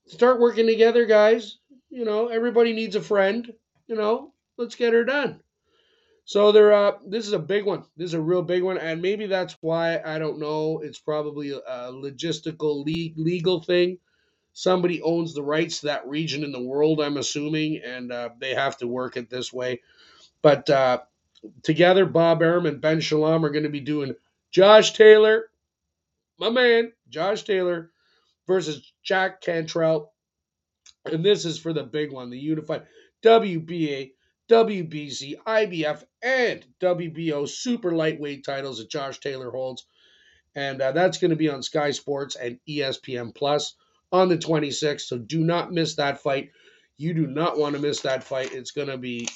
start 0.08 0.40
working 0.42 0.68
together, 0.68 1.06
guys. 1.06 1.60
You 1.90 2.06
know, 2.06 2.28
everybody 2.30 2.74
needs 2.74 2.96
a 2.96 3.02
friend. 3.02 3.52
You 3.88 3.96
know, 3.96 4.34
let's 4.58 4.76
get 4.76 4.94
her 4.94 5.06
done. 5.06 5.42
So 6.26 6.52
they're 6.52 6.74
uh, 6.74 6.94
this 7.08 7.28
is 7.28 7.34
a 7.34 7.40
big 7.40 7.66
one. 7.66 7.86
This 7.98 8.08
is 8.08 8.14
a 8.14 8.22
real 8.22 8.44
big 8.44 8.64
one, 8.64 8.78
and 8.78 9.02
maybe 9.02 9.28
that's 9.28 9.58
why 9.62 10.02
I 10.06 10.20
don't 10.20 10.40
know. 10.40 10.82
It's 10.84 11.00
probably 11.00 11.52
a, 11.52 11.58
a 11.58 11.92
logistical 11.94 12.86
le- 12.86 13.22
legal 13.22 13.62
thing. 13.62 13.98
Somebody 14.54 15.02
owns 15.02 15.34
the 15.34 15.44
rights 15.44 15.80
to 15.80 15.88
that 15.88 16.08
region 16.08 16.44
in 16.44 16.52
the 16.52 16.62
world, 16.62 17.02
I'm 17.02 17.18
assuming, 17.18 17.82
and 17.84 18.12
uh, 18.12 18.30
they 18.40 18.54
have 18.54 18.78
to 18.78 18.88
work 18.88 19.18
it 19.18 19.30
this 19.30 19.52
way. 19.52 19.82
But 20.44 20.70
uh, 20.70 21.00
together, 21.64 22.06
Bob 22.06 22.42
Arum 22.42 22.68
and 22.68 22.80
Ben 22.80 23.02
Shalom 23.02 23.44
are 23.44 23.50
going 23.50 23.64
to 23.64 23.70
be 23.70 23.80
doing 23.80 24.16
Josh 24.52 24.94
Taylor, 24.94 25.50
my 26.38 26.50
man, 26.50 26.94
Josh 27.10 27.44
Taylor 27.44 27.92
versus 28.46 28.94
Jack 29.04 29.42
Catterall. 29.42 30.14
And 31.06 31.26
this 31.26 31.46
is 31.46 31.58
for 31.58 31.74
the 31.74 31.84
big 31.84 32.12
one, 32.12 32.30
the 32.30 32.38
unified 32.38 32.84
WBA, 33.24 34.12
WBC, 34.50 35.36
IBF, 35.48 36.04
and 36.22 36.66
WBO 36.80 37.50
super 37.50 37.92
lightweight 37.92 38.46
titles 38.46 38.78
that 38.78 38.90
Josh 38.90 39.20
Taylor 39.20 39.50
holds. 39.50 39.88
And 40.56 40.82
uh, 40.82 40.92
that's 40.92 41.18
going 41.18 41.32
to 41.32 41.36
be 41.36 41.50
on 41.50 41.64
Sky 41.64 41.92
Sports 41.92 42.36
and 42.36 42.60
ESPN 42.70 43.34
Plus 43.34 43.74
on 44.14 44.30
the 44.30 44.38
26th. 44.38 45.02
So 45.02 45.18
do 45.18 45.44
not 45.44 45.74
miss 45.74 45.96
that 45.96 46.22
fight. 46.22 46.52
You 46.98 47.14
do 47.14 47.28
not 47.28 47.58
want 47.58 47.76
to 47.76 47.82
miss 47.82 48.00
that 48.02 48.24
fight. 48.24 48.54
It's 48.54 48.72
going 48.72 48.88
to 48.88 48.98
be 48.98 49.28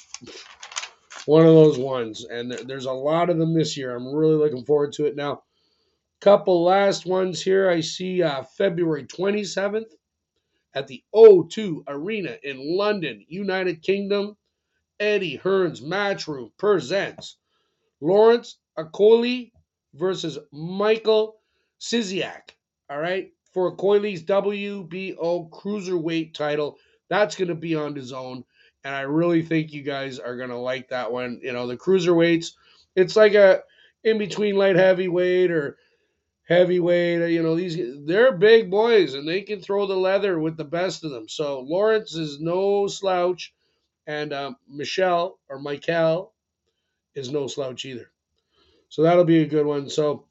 one 1.26 1.44
of 1.44 1.52
those 1.52 1.78
ones. 1.78 2.24
And 2.24 2.52
there's 2.52 2.86
a 2.86 2.92
lot 2.92 3.28
of 3.28 3.38
them 3.38 3.52
this 3.52 3.76
year. 3.76 3.94
I'm 3.94 4.14
really 4.14 4.36
looking 4.36 4.64
forward 4.64 4.92
to 4.94 5.06
it. 5.06 5.16
Now, 5.16 5.42
couple 6.20 6.64
last 6.64 7.06
ones 7.06 7.42
here. 7.42 7.68
I 7.68 7.80
see 7.80 8.22
uh, 8.22 8.42
February 8.42 9.04
27th 9.04 9.92
at 10.74 10.86
the 10.86 11.02
O2 11.14 11.82
Arena 11.88 12.36
in 12.42 12.76
London, 12.76 13.24
United 13.28 13.82
Kingdom. 13.82 14.36
Eddie 15.00 15.36
Hearn's 15.36 15.80
Matchroom 15.80 16.50
presents 16.58 17.36
Lawrence 18.00 18.58
Okolie 18.76 19.52
versus 19.94 20.38
Michael 20.52 21.36
Cieślak. 21.80 22.50
All 22.90 22.98
right 22.98 23.30
for 23.52 23.74
Coiley's 23.76 24.22
WBO 24.24 25.50
cruiserweight 25.50 26.34
title. 26.34 26.78
That's 27.08 27.36
going 27.36 27.48
to 27.48 27.54
be 27.54 27.74
on 27.74 27.94
his 27.94 28.12
own. 28.12 28.44
and 28.84 28.94
I 28.94 29.02
really 29.02 29.42
think 29.42 29.72
you 29.72 29.82
guys 29.82 30.18
are 30.18 30.36
going 30.36 30.50
to 30.50 30.56
like 30.58 30.88
that 30.90 31.10
one. 31.12 31.40
You 31.42 31.52
know, 31.52 31.66
the 31.66 31.76
cruiserweights, 31.76 32.52
it's 32.96 33.16
like 33.16 33.34
a 33.34 33.62
in 34.04 34.18
between 34.18 34.56
light 34.56 34.76
heavyweight 34.76 35.50
or 35.50 35.76
heavyweight. 36.48 37.30
You 37.32 37.42
know, 37.42 37.56
these 37.56 37.78
they're 38.06 38.32
big 38.36 38.70
boys 38.70 39.14
and 39.14 39.28
they 39.28 39.42
can 39.42 39.60
throw 39.60 39.86
the 39.86 39.96
leather 39.96 40.38
with 40.38 40.56
the 40.56 40.64
best 40.64 41.04
of 41.04 41.10
them. 41.10 41.28
So 41.28 41.60
Lawrence 41.60 42.14
is 42.14 42.40
no 42.40 42.86
slouch, 42.86 43.54
and 44.06 44.32
um, 44.32 44.56
Michelle 44.68 45.38
or 45.48 45.58
Michael 45.58 46.32
is 47.14 47.30
no 47.30 47.46
slouch 47.46 47.84
either. 47.84 48.10
So 48.88 49.02
that'll 49.02 49.24
be 49.24 49.42
a 49.42 49.46
good 49.46 49.66
one. 49.66 49.90
So 49.90 50.24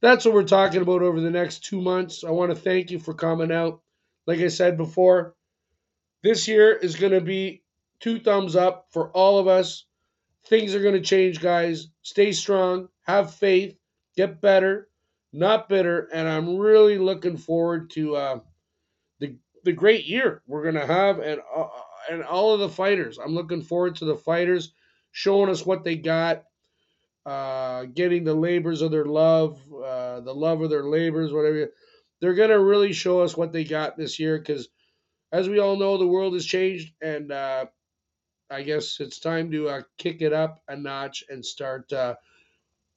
that's 0.00 0.24
what 0.24 0.34
we're 0.34 0.44
talking 0.44 0.82
about 0.82 1.02
over 1.02 1.20
the 1.20 1.30
next 1.30 1.64
two 1.64 1.80
months. 1.80 2.24
I 2.24 2.30
want 2.30 2.50
to 2.50 2.56
thank 2.56 2.90
you 2.90 2.98
for 2.98 3.14
coming 3.14 3.52
out. 3.52 3.80
Like 4.26 4.40
I 4.40 4.48
said 4.48 4.76
before, 4.76 5.34
this 6.22 6.48
year 6.48 6.72
is 6.72 6.96
going 6.96 7.12
to 7.12 7.20
be 7.20 7.62
two 8.00 8.18
thumbs 8.18 8.56
up 8.56 8.86
for 8.90 9.10
all 9.10 9.38
of 9.38 9.46
us. 9.48 9.84
Things 10.46 10.74
are 10.74 10.82
going 10.82 10.94
to 10.94 11.00
change, 11.00 11.40
guys. 11.40 11.88
Stay 12.02 12.32
strong, 12.32 12.88
have 13.02 13.34
faith, 13.34 13.76
get 14.16 14.40
better, 14.40 14.88
not 15.32 15.68
bitter, 15.68 16.08
and 16.12 16.28
I'm 16.28 16.56
really 16.56 16.98
looking 16.98 17.36
forward 17.36 17.90
to 17.90 18.16
uh, 18.16 18.40
the 19.18 19.36
the 19.64 19.72
great 19.72 20.06
year 20.06 20.42
we're 20.46 20.62
going 20.62 20.74
to 20.74 20.86
have 20.86 21.20
and 21.20 21.40
uh, 21.54 21.68
and 22.10 22.22
all 22.24 22.54
of 22.54 22.60
the 22.60 22.68
fighters. 22.68 23.18
I'm 23.18 23.34
looking 23.34 23.62
forward 23.62 23.96
to 23.96 24.06
the 24.06 24.16
fighters 24.16 24.72
showing 25.12 25.50
us 25.50 25.66
what 25.66 25.84
they 25.84 25.96
got 25.96 26.44
uh, 27.26 27.84
getting 27.84 28.24
the 28.24 28.34
labors 28.34 28.82
of 28.82 28.90
their 28.90 29.04
love, 29.04 29.60
uh, 29.72 30.20
the 30.20 30.34
love 30.34 30.62
of 30.62 30.70
their 30.70 30.84
labors, 30.84 31.32
whatever. 31.32 31.70
They're 32.20 32.34
going 32.34 32.50
to 32.50 32.60
really 32.60 32.92
show 32.92 33.20
us 33.20 33.36
what 33.36 33.52
they 33.52 33.64
got 33.64 33.96
this 33.96 34.18
year 34.18 34.38
because, 34.38 34.68
as 35.32 35.48
we 35.48 35.58
all 35.58 35.76
know, 35.76 35.96
the 35.96 36.06
world 36.06 36.34
has 36.34 36.44
changed. 36.44 36.92
And 37.00 37.32
uh, 37.32 37.66
I 38.50 38.62
guess 38.62 39.00
it's 39.00 39.20
time 39.20 39.50
to 39.52 39.68
uh, 39.68 39.82
kick 39.98 40.22
it 40.22 40.32
up 40.32 40.62
a 40.68 40.76
notch 40.76 41.24
and 41.28 41.44
start 41.44 41.92
uh, 41.92 42.16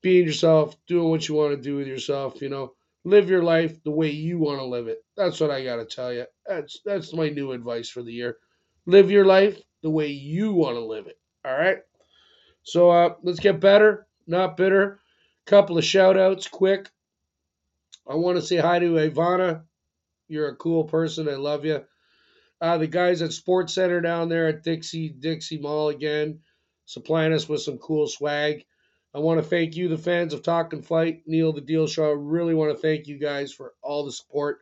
being 0.01 0.25
yourself, 0.25 0.75
doing 0.87 1.09
what 1.09 1.27
you 1.27 1.35
want 1.35 1.55
to 1.55 1.61
do 1.61 1.75
with 1.77 1.87
yourself. 1.87 2.41
You 2.41 2.49
know, 2.49 2.73
live 3.05 3.29
your 3.29 3.43
life 3.43 3.81
the 3.83 3.91
way 3.91 4.09
you 4.09 4.39
want 4.39 4.59
to 4.59 4.65
live 4.65 4.87
it. 4.87 5.03
That's 5.15 5.39
what 5.39 5.51
I 5.51 5.63
got 5.63 5.77
to 5.77 5.85
tell 5.85 6.13
you. 6.13 6.25
That's, 6.47 6.79
that's 6.85 7.13
my 7.13 7.29
new 7.29 7.51
advice 7.51 7.89
for 7.89 8.03
the 8.03 8.13
year. 8.13 8.37
Live 8.85 9.11
your 9.11 9.25
life 9.25 9.59
the 9.81 9.89
way 9.89 10.07
you 10.07 10.53
want 10.53 10.75
to 10.75 10.85
live 10.85 11.07
it. 11.07 11.17
All 11.45 11.57
right. 11.57 11.77
So 12.63 13.17
let's 13.23 13.39
get 13.39 13.59
better 13.59 14.07
not 14.27 14.57
bitter. 14.57 14.99
Couple 15.45 15.77
of 15.77 15.83
shout 15.83 16.17
outs, 16.17 16.47
quick. 16.47 16.89
I 18.07 18.15
want 18.15 18.37
to 18.37 18.41
say 18.41 18.57
hi 18.57 18.79
to 18.79 18.93
Ivana. 18.93 19.63
You're 20.27 20.49
a 20.49 20.55
cool 20.55 20.85
person. 20.85 21.27
I 21.29 21.35
love 21.35 21.65
you. 21.65 21.83
Uh, 22.61 22.77
the 22.77 22.87
guys 22.87 23.21
at 23.21 23.33
Sports 23.33 23.73
Center 23.73 23.99
down 23.99 24.29
there 24.29 24.47
at 24.47 24.63
Dixie 24.63 25.09
Dixie 25.09 25.59
Mall 25.59 25.89
again, 25.89 26.39
supplying 26.85 27.33
us 27.33 27.49
with 27.49 27.61
some 27.61 27.77
cool 27.77 28.07
swag. 28.07 28.65
I 29.13 29.19
want 29.19 29.41
to 29.41 29.47
thank 29.47 29.75
you, 29.75 29.89
the 29.89 29.97
fans 29.97 30.33
of 30.33 30.43
Talk 30.43 30.73
and 30.73 30.85
Fight, 30.85 31.23
Neil 31.27 31.53
the 31.53 31.61
Deal 31.61 31.87
Show. 31.87 32.09
I 32.09 32.13
really 32.17 32.55
want 32.55 32.71
to 32.71 32.81
thank 32.81 33.07
you 33.07 33.19
guys 33.19 33.51
for 33.53 33.73
all 33.81 34.05
the 34.05 34.11
support 34.11 34.59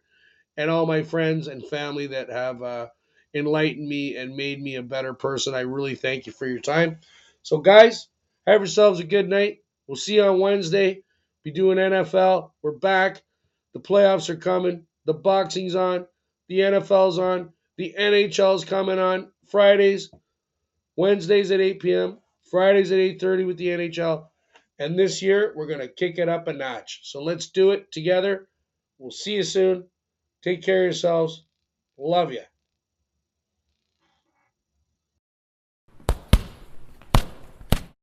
and 0.58 0.70
all 0.70 0.86
my 0.86 1.04
friends 1.04 1.48
and 1.48 1.66
family 1.66 2.08
that 2.08 2.30
have 2.30 2.62
uh, 2.62 2.88
enlightened 3.34 3.88
me 3.88 4.18
and 4.18 4.36
made 4.36 4.62
me 4.62 4.76
a 4.76 4.84
better 4.84 5.14
person. 5.14 5.54
I 5.54 5.62
really 5.62 5.96
thank 5.96 6.26
you 6.26 6.34
for 6.34 6.48
your 6.48 6.60
time. 6.60 7.00
So, 7.44 7.60
guys, 7.60 8.08
have 8.48 8.62
yourselves 8.62 9.00
a 9.00 9.04
good 9.04 9.30
night. 9.30 9.60
We'll 9.88 9.96
see 9.96 10.16
you 10.16 10.24
on 10.24 10.40
Wednesday. 10.40 11.04
Be 11.44 11.52
doing 11.52 11.78
NFL. 11.78 12.52
We're 12.62 12.72
back. 12.74 13.22
The 13.74 13.80
playoffs 13.80 14.30
are 14.30 14.36
coming. 14.36 14.86
The 15.06 15.14
boxing's 15.14 15.76
on. 15.76 16.06
The 16.48 16.60
NFL's 16.60 17.20
on. 17.20 17.54
The 17.78 17.96
NHL's 17.98 18.66
coming 18.66 19.00
on 19.00 19.32
Fridays, 19.48 20.12
Wednesdays 20.96 21.52
at 21.52 21.62
8 21.62 21.80
p.m., 21.80 22.20
Fridays 22.50 22.92
at 22.92 23.00
8:30 23.00 23.48
with 23.48 23.58
the 23.58 23.70
NHL. 23.70 24.28
And 24.78 24.98
this 24.98 25.22
year 25.22 25.54
we're 25.56 25.68
gonna 25.68 25.88
kick 25.88 26.18
it 26.20 26.30
up 26.30 26.48
a 26.48 26.54
notch. 26.54 27.00
So 27.04 27.24
let's 27.24 27.48
do 27.50 27.72
it 27.72 27.92
together. 27.92 28.48
We'll 28.98 29.12
see 29.12 29.36
you 29.36 29.44
soon. 29.44 29.86
Take 30.44 30.64
care 30.64 30.80
of 30.80 30.84
yourselves. 30.84 31.46
Love 31.98 32.32
you. 32.34 32.42